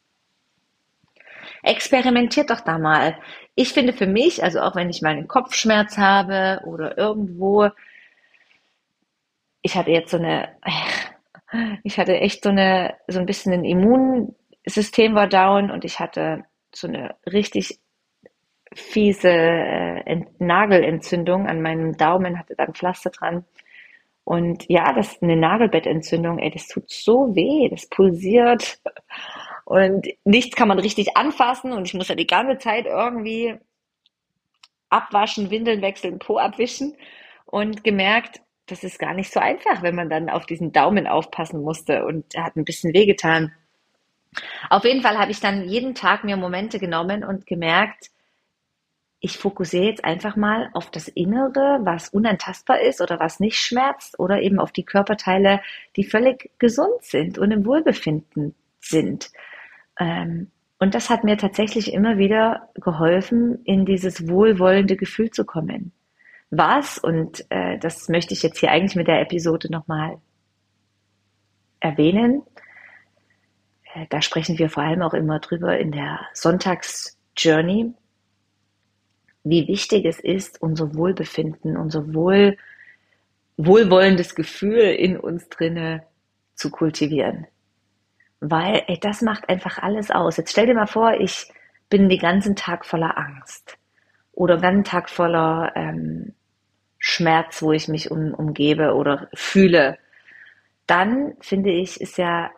Experimentiert 1.63 2.51
doch 2.51 2.61
da 2.61 2.79
mal. 2.79 3.19
Ich 3.55 3.73
finde 3.73 3.93
für 3.93 4.07
mich, 4.07 4.43
also 4.43 4.61
auch 4.61 4.77
wenn 4.77 4.91
ich 4.91 5.03
mal 5.03 5.11
einen 5.11 5.29
Kopfschmerz 5.29 5.99
habe 5.99 6.63
oder 6.65 6.97
irgendwo, 6.97 7.69
ich 9.63 9.77
hatte 9.77 9.91
jetzt 9.91 10.11
so 10.11 10.19
eine, 10.19 10.49
ich 11.83 11.99
hatte 11.99 12.15
echt 12.15 12.45
so 12.45 12.51
eine, 12.51 12.95
so 13.09 13.19
ein 13.19 13.27
bisschen 13.27 13.53
ein 13.53 13.65
Immunsystem 13.65 15.15
war 15.15 15.29
down 15.29 15.71
und 15.71 15.85
ich 15.85 15.99
hatte 15.99 16.45
so 16.75 16.89
eine 16.89 17.15
richtig 17.31 17.81
fiese 18.73 19.31
äh, 19.31 20.25
Nagelentzündung 20.39 21.47
an 21.47 21.61
meinem 21.61 21.97
Daumen, 21.97 22.39
hatte 22.39 22.55
dann 22.55 22.75
Pflaster 22.75 23.11
dran. 23.11 23.45
Und 24.31 24.67
ja, 24.69 24.93
das 24.93 25.15
ist 25.15 25.25
eine 25.25 25.35
Nagelbettentzündung, 25.35 26.39
ey, 26.39 26.53
das 26.53 26.69
tut 26.69 26.89
so 26.89 27.35
weh, 27.35 27.69
das 27.69 27.89
pulsiert 27.89 28.79
und 29.65 30.07
nichts 30.23 30.55
kann 30.55 30.69
man 30.69 30.79
richtig 30.79 31.17
anfassen 31.17 31.73
und 31.73 31.89
ich 31.89 31.95
muss 31.95 32.07
ja 32.07 32.15
die 32.15 32.29
ganze 32.29 32.57
Zeit 32.59 32.87
irgendwie 32.87 33.59
abwaschen, 34.89 35.51
Windeln 35.51 35.83
wechseln, 35.83 36.21
Po 36.21 36.39
abwischen 36.39 36.97
und 37.45 37.83
gemerkt, 37.83 38.41
das 38.67 38.85
ist 38.85 39.01
gar 39.01 39.15
nicht 39.15 39.33
so 39.33 39.41
einfach, 39.41 39.83
wenn 39.83 39.97
man 39.97 40.09
dann 40.09 40.31
auf 40.31 40.47
diesen 40.47 40.71
Daumen 40.71 41.09
aufpassen 41.09 41.61
musste 41.61 42.05
und 42.05 42.33
er 42.33 42.45
hat 42.45 42.55
ein 42.55 42.65
bisschen 42.65 42.95
wehgetan. 42.95 43.53
Auf 44.69 44.85
jeden 44.85 45.03
Fall 45.03 45.19
habe 45.19 45.33
ich 45.33 45.41
dann 45.41 45.69
jeden 45.69 45.97
Tag 45.97 46.23
mir 46.23 46.37
Momente 46.37 46.79
genommen 46.79 47.25
und 47.25 47.49
gemerkt, 47.49 48.13
ich 49.21 49.37
fokussiere 49.37 49.85
jetzt 49.85 50.05
einfach 50.05 50.35
mal 50.35 50.71
auf 50.73 50.91
das 50.91 51.09
Innere, 51.09 51.81
was 51.83 52.09
unantastbar 52.09 52.81
ist 52.81 53.03
oder 53.03 53.21
was 53.21 53.39
nicht 53.39 53.59
schmerzt 53.59 54.19
oder 54.19 54.41
eben 54.41 54.59
auf 54.59 54.73
die 54.73 54.85
Körperteile, 54.85 55.61
die 55.97 56.05
völlig 56.05 56.51
gesund 56.59 57.03
sind 57.03 57.39
und 57.39 57.51
im 57.51 57.67
Wohlbefinden 57.67 58.55
sind. 58.81 59.31
Ähm, 59.99 60.51
und 60.79 60.95
das 60.95 61.11
hat 61.11 61.25
mir 61.25 61.37
tatsächlich 61.37 61.93
immer 61.93 62.17
wieder 62.17 62.71
geholfen, 62.75 63.63
in 63.65 63.85
dieses 63.85 64.27
wohlwollende 64.27 64.97
Gefühl 64.97 65.31
zu 65.31 65.45
kommen. 65.45 65.93
Was, 66.49 66.97
und 66.97 67.45
äh, 67.51 67.79
das 67.79 68.09
möchte 68.09 68.33
ich 68.33 68.43
jetzt 68.43 68.59
hier 68.59 68.71
eigentlich 68.71 68.97
mit 68.97 69.07
der 69.07 69.21
Episode 69.21 69.71
nochmal 69.71 70.17
erwähnen, 71.81 72.43
äh, 73.95 74.07
da 74.09 74.23
sprechen 74.23 74.59
wir 74.59 74.71
vor 74.71 74.83
allem 74.83 75.03
auch 75.03 75.15
immer 75.15 75.39
drüber 75.41 75.79
in 75.79 75.93
der 75.93 76.21
Sonntagsjourney, 76.33 77.93
wie 79.45 79.67
wichtig 79.69 80.05
es 80.05 80.21
ist, 80.21 80.61
unser 80.61 80.95
Wohlbefinden, 80.95 81.77
unser 81.77 82.13
Wohl, 82.15 82.57
wohlwollendes 83.57 84.35
Gefühl 84.35 84.81
in 84.81 85.19
uns 85.19 85.49
drinne 85.49 86.03
zu 86.55 86.71
kultivieren. 86.71 87.47
Weil, 88.41 88.85
ey, 88.87 88.99
das 89.01 89.23
macht 89.23 89.49
einfach 89.49 89.79
alles 89.79 90.11
aus. 90.11 90.37
Jetzt 90.37 90.53
stell 90.53 90.67
dir 90.67 90.75
mal 90.75 90.87
vor, 90.87 91.15
ich 91.15 91.51
bin 91.89 92.09
den 92.09 92.19
ganzen 92.19 92.57
Tag 92.57 92.87
voller 92.87 93.19
Angst 93.19 93.77
oder 94.33 94.57
den 94.57 94.63
ganzen 94.63 94.85
Tag 94.85 95.11
voller 95.11 95.73
ähm, 95.75 96.35
Schmerz, 96.99 97.63
wo 97.63 97.73
ich 97.73 97.89
mich 97.89 98.11
um, 98.11 98.35
umgebe 98.35 98.95
oder 98.95 99.29
fühle. 99.35 99.99
Dann 100.87 101.35
finde 101.41 101.71
ich, 101.71 102.01
ist 102.01 102.19
ja, 102.19 102.51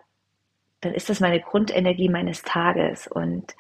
dann 0.81 0.95
ist 0.95 1.09
das 1.09 1.21
meine 1.21 1.41
Grundenergie 1.41 2.09
meines 2.09 2.43
Tages 2.43 3.07
und 3.07 3.55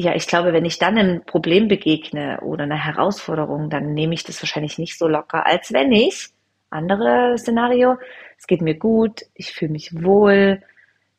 ja, 0.00 0.14
ich 0.14 0.26
glaube, 0.26 0.52
wenn 0.52 0.64
ich 0.64 0.78
dann 0.78 0.96
einem 0.96 1.24
Problem 1.24 1.68
begegne 1.68 2.40
oder 2.40 2.64
einer 2.64 2.82
Herausforderung, 2.82 3.68
dann 3.68 3.92
nehme 3.92 4.14
ich 4.14 4.24
das 4.24 4.42
wahrscheinlich 4.42 4.78
nicht 4.78 4.98
so 4.98 5.06
locker, 5.08 5.46
als 5.46 5.72
wenn 5.72 5.92
ich, 5.92 6.28
andere 6.70 7.36
Szenario, 7.36 7.98
es 8.38 8.46
geht 8.46 8.62
mir 8.62 8.76
gut, 8.76 9.22
ich 9.34 9.52
fühle 9.52 9.72
mich 9.72 10.02
wohl, 10.02 10.62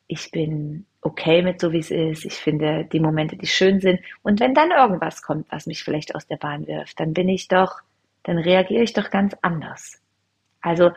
ich 0.08 0.30
bin 0.32 0.86
okay 1.00 1.42
mit 1.42 1.60
so 1.60 1.72
wie 1.72 1.78
es 1.78 1.90
ist, 1.90 2.24
ich 2.24 2.34
finde 2.34 2.84
die 2.84 3.00
Momente, 3.00 3.36
die 3.36 3.46
schön 3.46 3.80
sind. 3.80 4.00
Und 4.22 4.40
wenn 4.40 4.54
dann 4.54 4.70
irgendwas 4.72 5.22
kommt, 5.22 5.46
was 5.50 5.66
mich 5.66 5.84
vielleicht 5.84 6.14
aus 6.14 6.26
der 6.26 6.36
Bahn 6.36 6.66
wirft, 6.66 6.98
dann 6.98 7.12
bin 7.12 7.28
ich 7.28 7.48
doch, 7.48 7.82
dann 8.24 8.38
reagiere 8.38 8.82
ich 8.82 8.94
doch 8.94 9.10
ganz 9.10 9.36
anders. 9.42 10.00
Also 10.60 10.90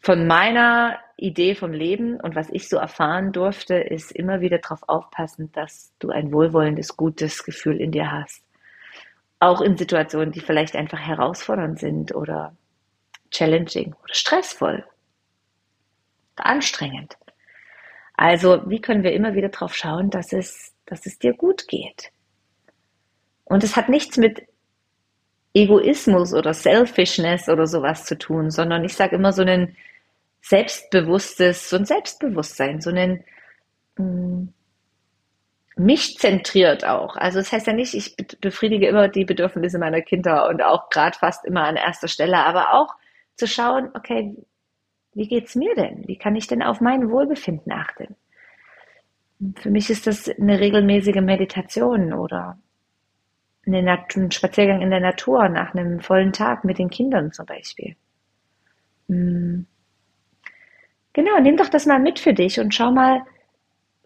von 0.00 0.26
meiner 0.26 0.98
Idee 1.18 1.54
vom 1.54 1.72
Leben 1.72 2.20
und 2.20 2.36
was 2.36 2.48
ich 2.50 2.68
so 2.68 2.76
erfahren 2.76 3.32
durfte, 3.32 3.74
ist 3.74 4.12
immer 4.12 4.40
wieder 4.40 4.58
darauf 4.58 4.88
aufpassen, 4.88 5.50
dass 5.52 5.92
du 5.98 6.10
ein 6.10 6.32
wohlwollendes, 6.32 6.96
gutes 6.96 7.44
Gefühl 7.44 7.80
in 7.80 7.90
dir 7.90 8.12
hast. 8.12 8.42
Auch 9.40 9.60
in 9.60 9.76
Situationen, 9.76 10.32
die 10.32 10.40
vielleicht 10.40 10.76
einfach 10.76 10.98
herausfordernd 10.98 11.80
sind 11.80 12.14
oder 12.14 12.56
challenging 13.30 13.94
oder 14.02 14.14
stressvoll 14.14 14.84
oder 16.36 16.46
anstrengend. 16.46 17.18
Also, 18.14 18.62
wie 18.68 18.80
können 18.80 19.02
wir 19.02 19.12
immer 19.12 19.34
wieder 19.34 19.48
darauf 19.48 19.74
schauen, 19.74 20.10
dass 20.10 20.32
es, 20.32 20.72
dass 20.86 21.04
es 21.06 21.18
dir 21.18 21.34
gut 21.34 21.68
geht? 21.68 22.10
Und 23.44 23.64
es 23.64 23.76
hat 23.76 23.88
nichts 23.88 24.16
mit 24.16 24.42
Egoismus 25.54 26.32
oder 26.34 26.54
Selfishness 26.54 27.48
oder 27.48 27.66
sowas 27.66 28.04
zu 28.04 28.16
tun, 28.16 28.50
sondern 28.50 28.84
ich 28.84 28.94
sage 28.94 29.16
immer 29.16 29.32
so 29.32 29.42
ein 29.42 29.76
selbstbewusstes, 30.40 31.68
so 31.70 31.76
ein 31.76 31.84
Selbstbewusstsein, 31.84 32.80
so 32.80 32.90
ein 32.90 33.24
mm, 33.96 34.48
mich 35.76 36.18
zentriert 36.18 36.84
auch. 36.84 37.16
Also 37.16 37.38
das 37.38 37.52
heißt 37.52 37.66
ja 37.66 37.72
nicht, 37.72 37.94
ich 37.94 38.16
befriedige 38.40 38.88
immer 38.88 39.08
die 39.08 39.24
Bedürfnisse 39.24 39.78
meiner 39.78 40.02
Kinder 40.02 40.48
und 40.48 40.62
auch 40.62 40.90
gerade 40.90 41.16
fast 41.16 41.44
immer 41.44 41.64
an 41.64 41.76
erster 41.76 42.08
Stelle, 42.08 42.38
aber 42.38 42.74
auch 42.74 42.94
zu 43.36 43.46
schauen, 43.46 43.90
okay, 43.94 44.34
wie 45.14 45.28
geht's 45.28 45.54
mir 45.54 45.74
denn? 45.74 46.06
Wie 46.06 46.18
kann 46.18 46.36
ich 46.36 46.46
denn 46.46 46.62
auf 46.62 46.80
mein 46.80 47.10
Wohlbefinden 47.10 47.72
achten? 47.72 48.16
Für 49.56 49.70
mich 49.70 49.88
ist 49.88 50.06
das 50.06 50.28
eine 50.28 50.58
regelmäßige 50.58 51.20
Meditation 51.20 52.12
oder 52.12 52.58
ein 53.66 54.30
Spaziergang 54.30 54.80
in 54.80 54.90
der 54.90 55.00
Natur 55.00 55.48
nach 55.48 55.74
einem 55.74 56.00
vollen 56.00 56.32
Tag 56.32 56.64
mit 56.64 56.78
den 56.78 56.90
Kindern 56.90 57.32
zum 57.32 57.46
Beispiel. 57.46 57.96
Mm. 59.08 59.62
Genau, 61.18 61.40
nimm 61.40 61.56
doch 61.56 61.68
das 61.68 61.84
mal 61.84 61.98
mit 61.98 62.20
für 62.20 62.32
dich 62.32 62.60
und 62.60 62.72
schau 62.72 62.92
mal, 62.92 63.22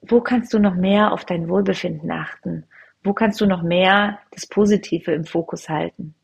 wo 0.01 0.23
kannst 0.23 0.55
du 0.55 0.59
noch 0.59 0.75
mehr 0.75 1.13
auf 1.13 1.27
dein 1.27 1.47
Wohlbefinden 1.47 2.11
achten? 2.11 2.65
Wo 3.05 3.13
kannst 3.13 3.39
du 3.43 3.45
noch 3.45 3.63
mehr 3.63 4.19
das 4.31 4.47
Positive 4.47 5.13
im 5.13 5.27
Fokus 5.27 5.69
halten? 5.69 6.15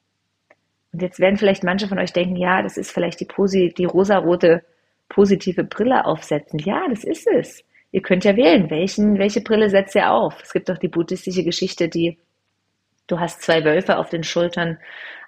Und 0.95 1.03
jetzt 1.03 1.21
werden 1.21 1.37
vielleicht 1.37 1.63
manche 1.63 1.89
von 1.89 1.99
euch 1.99 2.15
denken, 2.15 2.37
ja, 2.37 2.63
das 2.63 2.79
ist 2.79 2.91
vielleicht 2.91 3.21
die, 3.21 3.27
Posi 3.27 3.75
die 3.77 3.85
rosarote 3.85 4.65
positive 5.11 5.63
Brille 5.63 6.07
aufsetzen. 6.07 6.59
Ja, 6.59 6.89
das 6.89 7.05
ist 7.05 7.27
es. 7.27 7.63
Ihr 7.93 8.01
könnt 8.01 8.25
ja 8.25 8.35
wählen, 8.35 8.71
welchen, 8.71 9.19
welche 9.19 9.43
Brille 9.43 9.69
setzt 9.69 9.95
ihr 9.95 10.11
auf? 10.11 10.41
Es 10.43 10.55
gibt 10.55 10.71
doch 10.71 10.79
die 10.79 10.89
buddhistische 10.89 11.45
Geschichte, 11.45 11.91
die 11.91 12.17
Du 13.09 13.19
hast 13.19 13.43
zwei 13.43 13.65
Wölfe 13.65 13.97
auf 13.97 14.11
den 14.11 14.23
Schultern, 14.23 14.79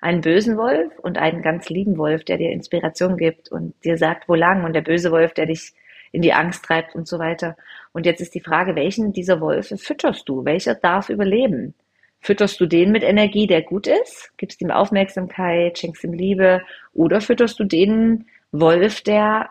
einen 0.00 0.21
bösen 0.23 0.57
Wolf 0.57 0.99
und 0.99 1.19
einen 1.19 1.42
ganz 1.42 1.69
lieben 1.69 1.99
Wolf, 1.99 2.25
der 2.25 2.38
dir 2.38 2.50
Inspiration 2.50 3.16
gibt 3.16 3.50
und 3.50 3.75
dir 3.85 3.99
sagt, 3.99 4.28
wo 4.28 4.35
lang, 4.35 4.64
und 4.64 4.73
der 4.73 4.83
böse 4.83 5.11
Wolf, 5.11 5.35
der 5.35 5.47
dich 5.47 5.75
in 6.12 6.23
die 6.23 6.33
Angst 6.33 6.64
treibt 6.64 6.95
und 6.95 7.07
so 7.07 7.19
weiter. 7.19 7.57
Und 7.92 8.07
jetzt 8.07 8.21
ist 8.21 8.35
die 8.35 8.40
Frage, 8.40 8.75
welchen 8.75 9.12
dieser 9.12 9.40
Wölfe 9.40 9.76
fütterst 9.76 10.28
du? 10.28 10.45
Welcher 10.45 10.75
darf 10.75 11.09
überleben? 11.09 11.75
Fütterst 12.21 12.61
du 12.61 12.66
den 12.66 12.92
mit 12.92 13.02
Energie, 13.02 13.47
der 13.47 13.62
gut 13.62 13.87
ist? 13.87 14.33
Gibst 14.37 14.61
ihm 14.61 14.71
Aufmerksamkeit, 14.71 15.78
schenkst 15.78 16.04
ihm 16.04 16.12
Liebe? 16.12 16.62
Oder 16.92 17.21
fütterst 17.21 17.59
du 17.59 17.64
den 17.64 18.26
Wolf, 18.52 19.02
der 19.02 19.50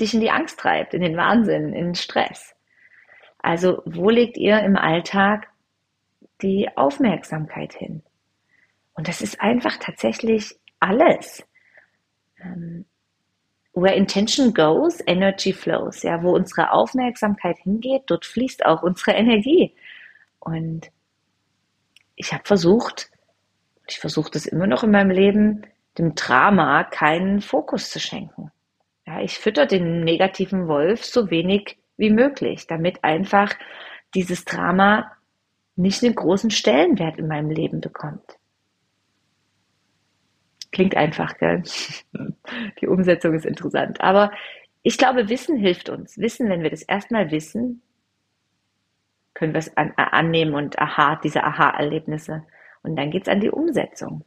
dich 0.00 0.14
in 0.14 0.20
die 0.20 0.30
Angst 0.30 0.58
treibt, 0.58 0.94
in 0.94 1.02
den 1.02 1.16
Wahnsinn, 1.16 1.74
in 1.74 1.86
den 1.86 1.94
Stress? 1.94 2.54
Also, 3.38 3.82
wo 3.84 4.08
legt 4.08 4.38
ihr 4.38 4.60
im 4.60 4.76
Alltag 4.76 5.48
die 6.40 6.68
Aufmerksamkeit 6.76 7.74
hin? 7.74 8.02
Und 8.94 9.08
das 9.08 9.20
ist 9.20 9.40
einfach 9.40 9.76
tatsächlich 9.78 10.54
alles. 10.80 11.44
Ähm, 12.40 12.84
where 13.74 13.94
intention 13.94 14.52
goes, 14.52 15.00
energy 15.06 15.52
flows. 15.52 16.02
Ja, 16.02 16.22
wo 16.22 16.34
unsere 16.34 16.72
Aufmerksamkeit 16.72 17.58
hingeht, 17.58 18.02
dort 18.06 18.26
fließt 18.26 18.64
auch 18.66 18.82
unsere 18.82 19.12
Energie. 19.12 19.74
Und 20.40 20.90
ich 22.16 22.32
habe 22.32 22.44
versucht, 22.44 23.10
ich 23.88 23.98
versuche 23.98 24.30
das 24.30 24.46
immer 24.46 24.66
noch 24.66 24.82
in 24.82 24.90
meinem 24.90 25.10
Leben, 25.10 25.66
dem 25.98 26.14
Drama 26.14 26.84
keinen 26.84 27.40
Fokus 27.40 27.90
zu 27.90 28.00
schenken. 28.00 28.50
Ja, 29.06 29.20
ich 29.20 29.38
fütter 29.38 29.66
den 29.66 30.04
negativen 30.04 30.68
Wolf 30.68 31.04
so 31.04 31.30
wenig 31.30 31.78
wie 31.96 32.10
möglich, 32.10 32.66
damit 32.66 33.04
einfach 33.04 33.54
dieses 34.14 34.44
Drama 34.44 35.12
nicht 35.76 36.02
einen 36.02 36.14
großen 36.14 36.50
Stellenwert 36.50 37.18
in 37.18 37.28
meinem 37.28 37.50
Leben 37.50 37.80
bekommt. 37.80 38.38
Klingt 40.72 40.96
einfach, 40.96 41.36
gell? 41.38 41.62
Die 42.80 42.88
Umsetzung 42.88 43.34
ist 43.34 43.46
interessant. 43.46 44.00
Aber 44.00 44.32
ich 44.82 44.98
glaube, 44.98 45.28
Wissen 45.28 45.56
hilft 45.56 45.88
uns. 45.88 46.18
Wissen, 46.18 46.48
wenn 46.48 46.62
wir 46.62 46.70
das 46.70 46.82
erstmal 46.82 47.30
wissen, 47.30 47.82
können 49.34 49.52
wir 49.52 49.58
es 49.58 49.76
an, 49.76 49.90
äh, 49.96 50.02
annehmen 50.10 50.54
und 50.54 50.78
aha, 50.78 51.20
diese 51.22 51.44
Aha-Erlebnisse. 51.44 52.44
Und 52.82 52.96
dann 52.96 53.10
geht's 53.10 53.28
an 53.28 53.40
die 53.40 53.50
Umsetzung. 53.50 54.24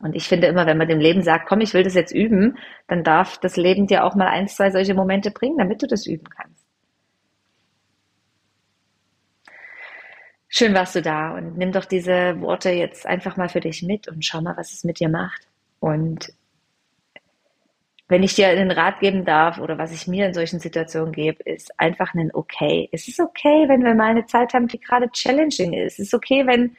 Und 0.00 0.14
ich 0.14 0.28
finde 0.28 0.46
immer, 0.46 0.66
wenn 0.66 0.78
man 0.78 0.88
dem 0.88 1.00
Leben 1.00 1.22
sagt, 1.22 1.48
komm, 1.48 1.60
ich 1.60 1.72
will 1.72 1.82
das 1.82 1.94
jetzt 1.94 2.12
üben, 2.12 2.58
dann 2.86 3.02
darf 3.02 3.38
das 3.38 3.56
Leben 3.56 3.86
dir 3.86 4.04
auch 4.04 4.14
mal 4.14 4.28
ein, 4.28 4.48
zwei 4.48 4.70
solche 4.70 4.94
Momente 4.94 5.30
bringen, 5.30 5.58
damit 5.58 5.82
du 5.82 5.86
das 5.86 6.06
üben 6.06 6.28
kannst. 6.28 6.55
Schön 10.48 10.74
warst 10.74 10.94
du 10.94 11.02
da 11.02 11.34
und 11.34 11.58
nimm 11.58 11.72
doch 11.72 11.84
diese 11.84 12.40
Worte 12.40 12.70
jetzt 12.70 13.06
einfach 13.06 13.36
mal 13.36 13.48
für 13.48 13.60
dich 13.60 13.82
mit 13.82 14.08
und 14.08 14.24
schau 14.24 14.40
mal, 14.40 14.56
was 14.56 14.72
es 14.72 14.84
mit 14.84 15.00
dir 15.00 15.08
macht. 15.08 15.48
Und 15.80 16.32
wenn 18.08 18.22
ich 18.22 18.34
dir 18.34 18.48
einen 18.48 18.70
Rat 18.70 19.00
geben 19.00 19.24
darf 19.24 19.58
oder 19.58 19.78
was 19.78 19.92
ich 19.92 20.06
mir 20.06 20.26
in 20.26 20.34
solchen 20.34 20.60
Situationen 20.60 21.12
gebe, 21.12 21.42
ist 21.42 21.78
einfach 21.80 22.14
ein 22.14 22.30
Okay. 22.32 22.88
Es 22.92 23.08
ist 23.08 23.18
okay, 23.18 23.68
wenn 23.68 23.82
wir 23.82 23.94
mal 23.94 24.10
eine 24.10 24.26
Zeit 24.26 24.54
haben, 24.54 24.68
die 24.68 24.78
gerade 24.78 25.10
challenging 25.10 25.72
ist. 25.72 25.94
Es 25.94 26.06
ist 26.06 26.14
okay, 26.14 26.46
wenn, 26.46 26.76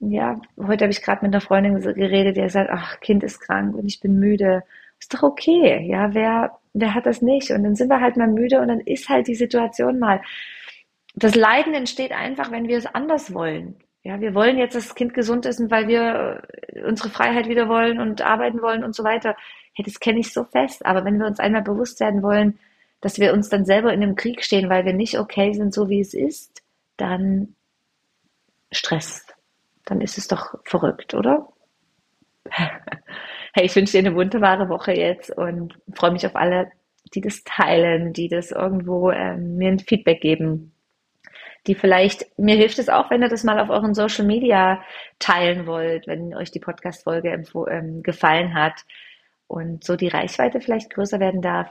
ja, 0.00 0.40
heute 0.58 0.84
habe 0.84 0.92
ich 0.92 1.02
gerade 1.02 1.24
mit 1.24 1.34
einer 1.34 1.42
Freundin 1.42 1.78
geredet, 1.80 2.36
die 2.36 2.40
gesagt, 2.40 2.70
ach, 2.72 3.00
Kind 3.00 3.22
ist 3.22 3.40
krank 3.40 3.74
und 3.74 3.86
ich 3.86 4.00
bin 4.00 4.18
müde. 4.18 4.62
Ist 4.98 5.12
doch 5.12 5.22
okay, 5.22 5.86
ja, 5.86 6.14
wer, 6.14 6.58
wer 6.72 6.94
hat 6.94 7.04
das 7.04 7.20
nicht? 7.20 7.50
Und 7.50 7.64
dann 7.64 7.76
sind 7.76 7.88
wir 7.90 8.00
halt 8.00 8.16
mal 8.16 8.28
müde 8.28 8.60
und 8.60 8.68
dann 8.68 8.80
ist 8.80 9.08
halt 9.10 9.26
die 9.28 9.34
Situation 9.34 9.98
mal 9.98 10.22
das 11.14 11.34
Leiden 11.34 11.74
entsteht 11.74 12.12
einfach, 12.12 12.50
wenn 12.50 12.68
wir 12.68 12.76
es 12.76 12.86
anders 12.86 13.32
wollen. 13.32 13.76
Ja, 14.02 14.20
wir 14.20 14.34
wollen 14.34 14.58
jetzt, 14.58 14.74
dass 14.74 14.88
das 14.88 14.94
Kind 14.94 15.14
gesund 15.14 15.46
ist, 15.46 15.70
weil 15.70 15.88
wir 15.88 16.42
äh, 16.74 16.82
unsere 16.82 17.08
Freiheit 17.08 17.48
wieder 17.48 17.68
wollen 17.68 18.00
und 18.00 18.20
arbeiten 18.20 18.60
wollen 18.60 18.84
und 18.84 18.94
so 18.94 19.02
weiter. 19.04 19.34
Hey, 19.72 19.84
das 19.84 19.98
kenne 19.98 20.20
ich 20.20 20.32
so 20.32 20.44
fest. 20.44 20.84
Aber 20.84 21.04
wenn 21.04 21.18
wir 21.18 21.26
uns 21.26 21.40
einmal 21.40 21.62
bewusst 21.62 22.00
werden 22.00 22.22
wollen, 22.22 22.58
dass 23.00 23.18
wir 23.18 23.32
uns 23.32 23.48
dann 23.48 23.64
selber 23.64 23.92
in 23.92 24.02
einem 24.02 24.16
Krieg 24.16 24.44
stehen, 24.44 24.68
weil 24.68 24.84
wir 24.84 24.92
nicht 24.92 25.18
okay 25.18 25.52
sind, 25.52 25.72
so 25.72 25.88
wie 25.88 26.00
es 26.00 26.14
ist, 26.14 26.62
dann 26.96 27.54
Stress. 28.72 29.26
Dann 29.86 30.00
ist 30.00 30.18
es 30.18 30.28
doch 30.28 30.54
verrückt, 30.64 31.14
oder? 31.14 31.48
hey, 32.50 33.64
ich 33.64 33.74
wünsche 33.74 33.92
dir 33.92 34.06
eine 34.06 34.16
wunderbare 34.16 34.68
Woche 34.68 34.92
jetzt 34.92 35.30
und 35.30 35.78
freue 35.94 36.10
mich 36.10 36.26
auf 36.26 36.36
alle, 36.36 36.70
die 37.14 37.20
das 37.20 37.42
teilen, 37.44 38.12
die 38.12 38.28
das 38.28 38.50
irgendwo 38.50 39.10
ähm, 39.10 39.56
mir 39.56 39.68
ein 39.68 39.78
Feedback 39.78 40.20
geben 40.20 40.73
die 41.66 41.74
vielleicht, 41.74 42.26
mir 42.38 42.56
hilft 42.56 42.78
es 42.78 42.88
auch, 42.88 43.10
wenn 43.10 43.22
ihr 43.22 43.28
das 43.28 43.44
mal 43.44 43.58
auf 43.58 43.70
euren 43.70 43.94
Social 43.94 44.24
Media 44.24 44.82
teilen 45.18 45.66
wollt, 45.66 46.06
wenn 46.06 46.34
euch 46.34 46.50
die 46.50 46.60
Podcast-Folge 46.60 47.42
ähm, 47.70 48.02
gefallen 48.02 48.54
hat 48.54 48.84
und 49.46 49.84
so 49.84 49.96
die 49.96 50.08
Reichweite 50.08 50.60
vielleicht 50.60 50.92
größer 50.92 51.20
werden 51.20 51.40
darf. 51.40 51.68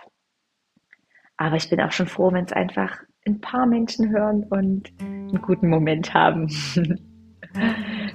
Aber 1.38 1.56
ich 1.56 1.70
bin 1.70 1.82
auch 1.82 1.92
schon 1.92 2.08
froh, 2.08 2.32
wenn 2.32 2.46
es 2.46 2.54
einfach 2.54 2.98
ein 3.26 3.40
paar 3.40 3.66
Menschen 3.66 4.10
hören 4.10 4.44
und 4.50 4.92
einen 5.00 5.42
guten 5.42 5.70
Moment 5.70 6.14
haben. 6.14 6.50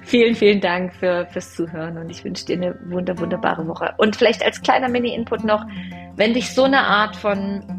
vielen, 0.03 0.35
vielen 0.35 0.61
Dank 0.61 0.93
für, 0.93 1.25
fürs 1.27 1.55
Zuhören 1.55 1.97
und 1.97 2.09
ich 2.09 2.23
wünsche 2.23 2.45
dir 2.45 2.57
eine 2.57 2.79
wunder, 2.89 3.17
wunderbare 3.17 3.67
Woche. 3.67 3.93
Und 3.97 4.15
vielleicht 4.15 4.43
als 4.43 4.61
kleiner 4.61 4.89
Mini-Input 4.89 5.43
noch, 5.43 5.65
wenn 6.15 6.33
dich 6.33 6.53
so 6.53 6.63
eine 6.63 6.81
Art 6.81 7.15
von 7.15 7.78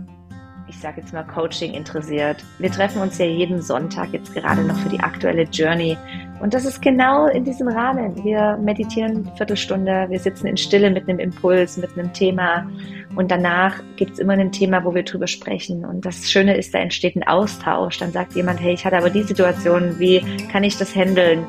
ich 0.71 0.79
sage 0.79 1.01
jetzt 1.01 1.13
mal 1.13 1.25
Coaching 1.25 1.75
interessiert. 1.75 2.45
Wir 2.59 2.71
treffen 2.71 3.03
uns 3.03 3.19
ja 3.19 3.27
jeden 3.27 3.61
Sonntag 3.61 4.13
jetzt 4.13 4.33
gerade 4.33 4.63
noch 4.63 4.79
für 4.79 4.89
die 4.89 5.01
aktuelle 5.01 5.43
Journey. 5.43 5.99
Und 6.41 6.55
das 6.55 6.65
ist 6.65 6.81
genau 6.81 7.27
in 7.27 7.45
diesem 7.45 7.67
Rahmen. 7.67 8.25
Wir 8.25 8.57
meditieren 8.57 9.27
eine 9.27 9.37
Viertelstunde, 9.37 10.07
wir 10.09 10.19
sitzen 10.21 10.47
in 10.47 10.57
Stille 10.57 10.91
mit 10.91 11.09
einem 11.09 11.19
Impuls, 11.19 11.77
mit 11.77 11.99
einem 11.99 12.13
Thema. 12.13 12.71
Und 13.17 13.33
danach 13.33 13.83
gibt 13.97 14.13
es 14.13 14.19
immer 14.21 14.35
ein 14.35 14.53
Thema, 14.53 14.85
wo 14.85 14.95
wir 14.95 15.03
drüber 15.03 15.27
sprechen. 15.27 15.85
Und 15.85 16.07
das 16.07 16.31
Schöne 16.31 16.57
ist, 16.57 16.73
da 16.73 16.79
entsteht 16.79 17.17
ein 17.17 17.27
Austausch. 17.27 17.99
Dann 17.99 18.13
sagt 18.13 18.35
jemand, 18.35 18.61
hey, 18.61 18.73
ich 18.73 18.85
hatte 18.85 18.97
aber 18.97 19.11
die 19.11 19.25
Situation, 19.25 19.99
wie 19.99 20.25
kann 20.53 20.63
ich 20.63 20.79
das 20.79 20.95
handeln? 20.95 21.45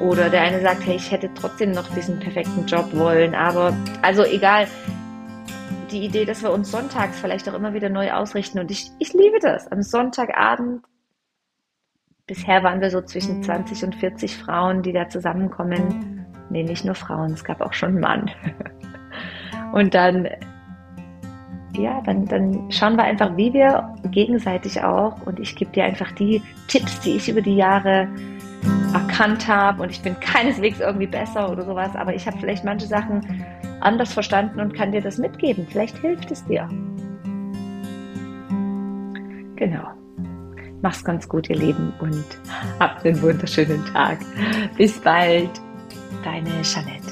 Oder 0.00 0.28
der 0.28 0.42
eine 0.42 0.60
sagt, 0.60 0.84
hey, 0.84 0.96
ich 0.96 1.12
hätte 1.12 1.30
trotzdem 1.34 1.70
noch 1.70 1.88
diesen 1.94 2.18
perfekten 2.18 2.66
Job 2.66 2.88
wollen. 2.94 3.34
Aber 3.34 3.76
also 4.02 4.24
egal, 4.24 4.66
die 5.90 6.04
Idee, 6.04 6.24
dass 6.24 6.42
wir 6.42 6.52
uns 6.52 6.70
sonntags 6.70 7.20
vielleicht 7.20 7.48
auch 7.48 7.54
immer 7.54 7.74
wieder 7.74 7.88
neu 7.88 8.12
ausrichten. 8.12 8.58
Und 8.58 8.70
ich, 8.70 8.90
ich 8.98 9.12
liebe 9.12 9.38
das. 9.40 9.70
Am 9.70 9.82
Sonntagabend, 9.82 10.84
bisher 12.26 12.62
waren 12.62 12.80
wir 12.80 12.90
so 12.90 13.00
zwischen 13.02 13.42
20 13.42 13.84
und 13.84 13.94
40 13.96 14.36
Frauen, 14.36 14.82
die 14.82 14.92
da 14.92 15.08
zusammenkommen. 15.08 16.26
Nee, 16.50 16.62
nicht 16.62 16.84
nur 16.84 16.94
Frauen, 16.94 17.32
es 17.32 17.44
gab 17.44 17.60
auch 17.60 17.72
schon 17.72 17.90
einen 17.90 18.00
Mann. 18.00 18.30
Und 19.72 19.94
dann, 19.94 20.28
ja, 21.76 22.00
dann, 22.04 22.26
dann 22.26 22.72
schauen 22.72 22.96
wir 22.96 23.04
einfach, 23.04 23.36
wie 23.36 23.52
wir 23.52 23.94
gegenseitig 24.10 24.82
auch, 24.82 25.24
und 25.26 25.38
ich 25.38 25.54
gebe 25.54 25.70
dir 25.70 25.84
einfach 25.84 26.10
die 26.10 26.42
Tipps, 26.66 26.98
die 26.98 27.12
ich 27.12 27.28
über 27.28 27.40
die 27.40 27.54
Jahre 27.54 28.08
erkannt 28.92 29.46
habe. 29.46 29.82
Und 29.82 29.90
ich 29.90 30.02
bin 30.02 30.18
keineswegs 30.18 30.80
irgendwie 30.80 31.06
besser 31.06 31.50
oder 31.50 31.64
sowas, 31.64 31.94
aber 31.94 32.14
ich 32.14 32.26
habe 32.26 32.36
vielleicht 32.38 32.64
manche 32.64 32.86
Sachen 32.86 33.44
anders 33.80 34.12
verstanden 34.12 34.60
und 34.60 34.74
kann 34.74 34.92
dir 34.92 35.00
das 35.00 35.18
mitgeben. 35.18 35.66
Vielleicht 35.68 35.98
hilft 35.98 36.30
es 36.30 36.44
dir. 36.46 36.68
Genau. 39.56 39.88
Mach's 40.82 41.04
ganz 41.04 41.28
gut, 41.28 41.50
ihr 41.50 41.56
Lieben, 41.56 41.92
und 42.00 42.24
habt 42.78 43.04
einen 43.04 43.20
wunderschönen 43.20 43.84
Tag. 43.86 44.18
Bis 44.76 44.98
bald. 44.98 45.50
Deine 46.24 46.62
Jeanette. 46.62 47.09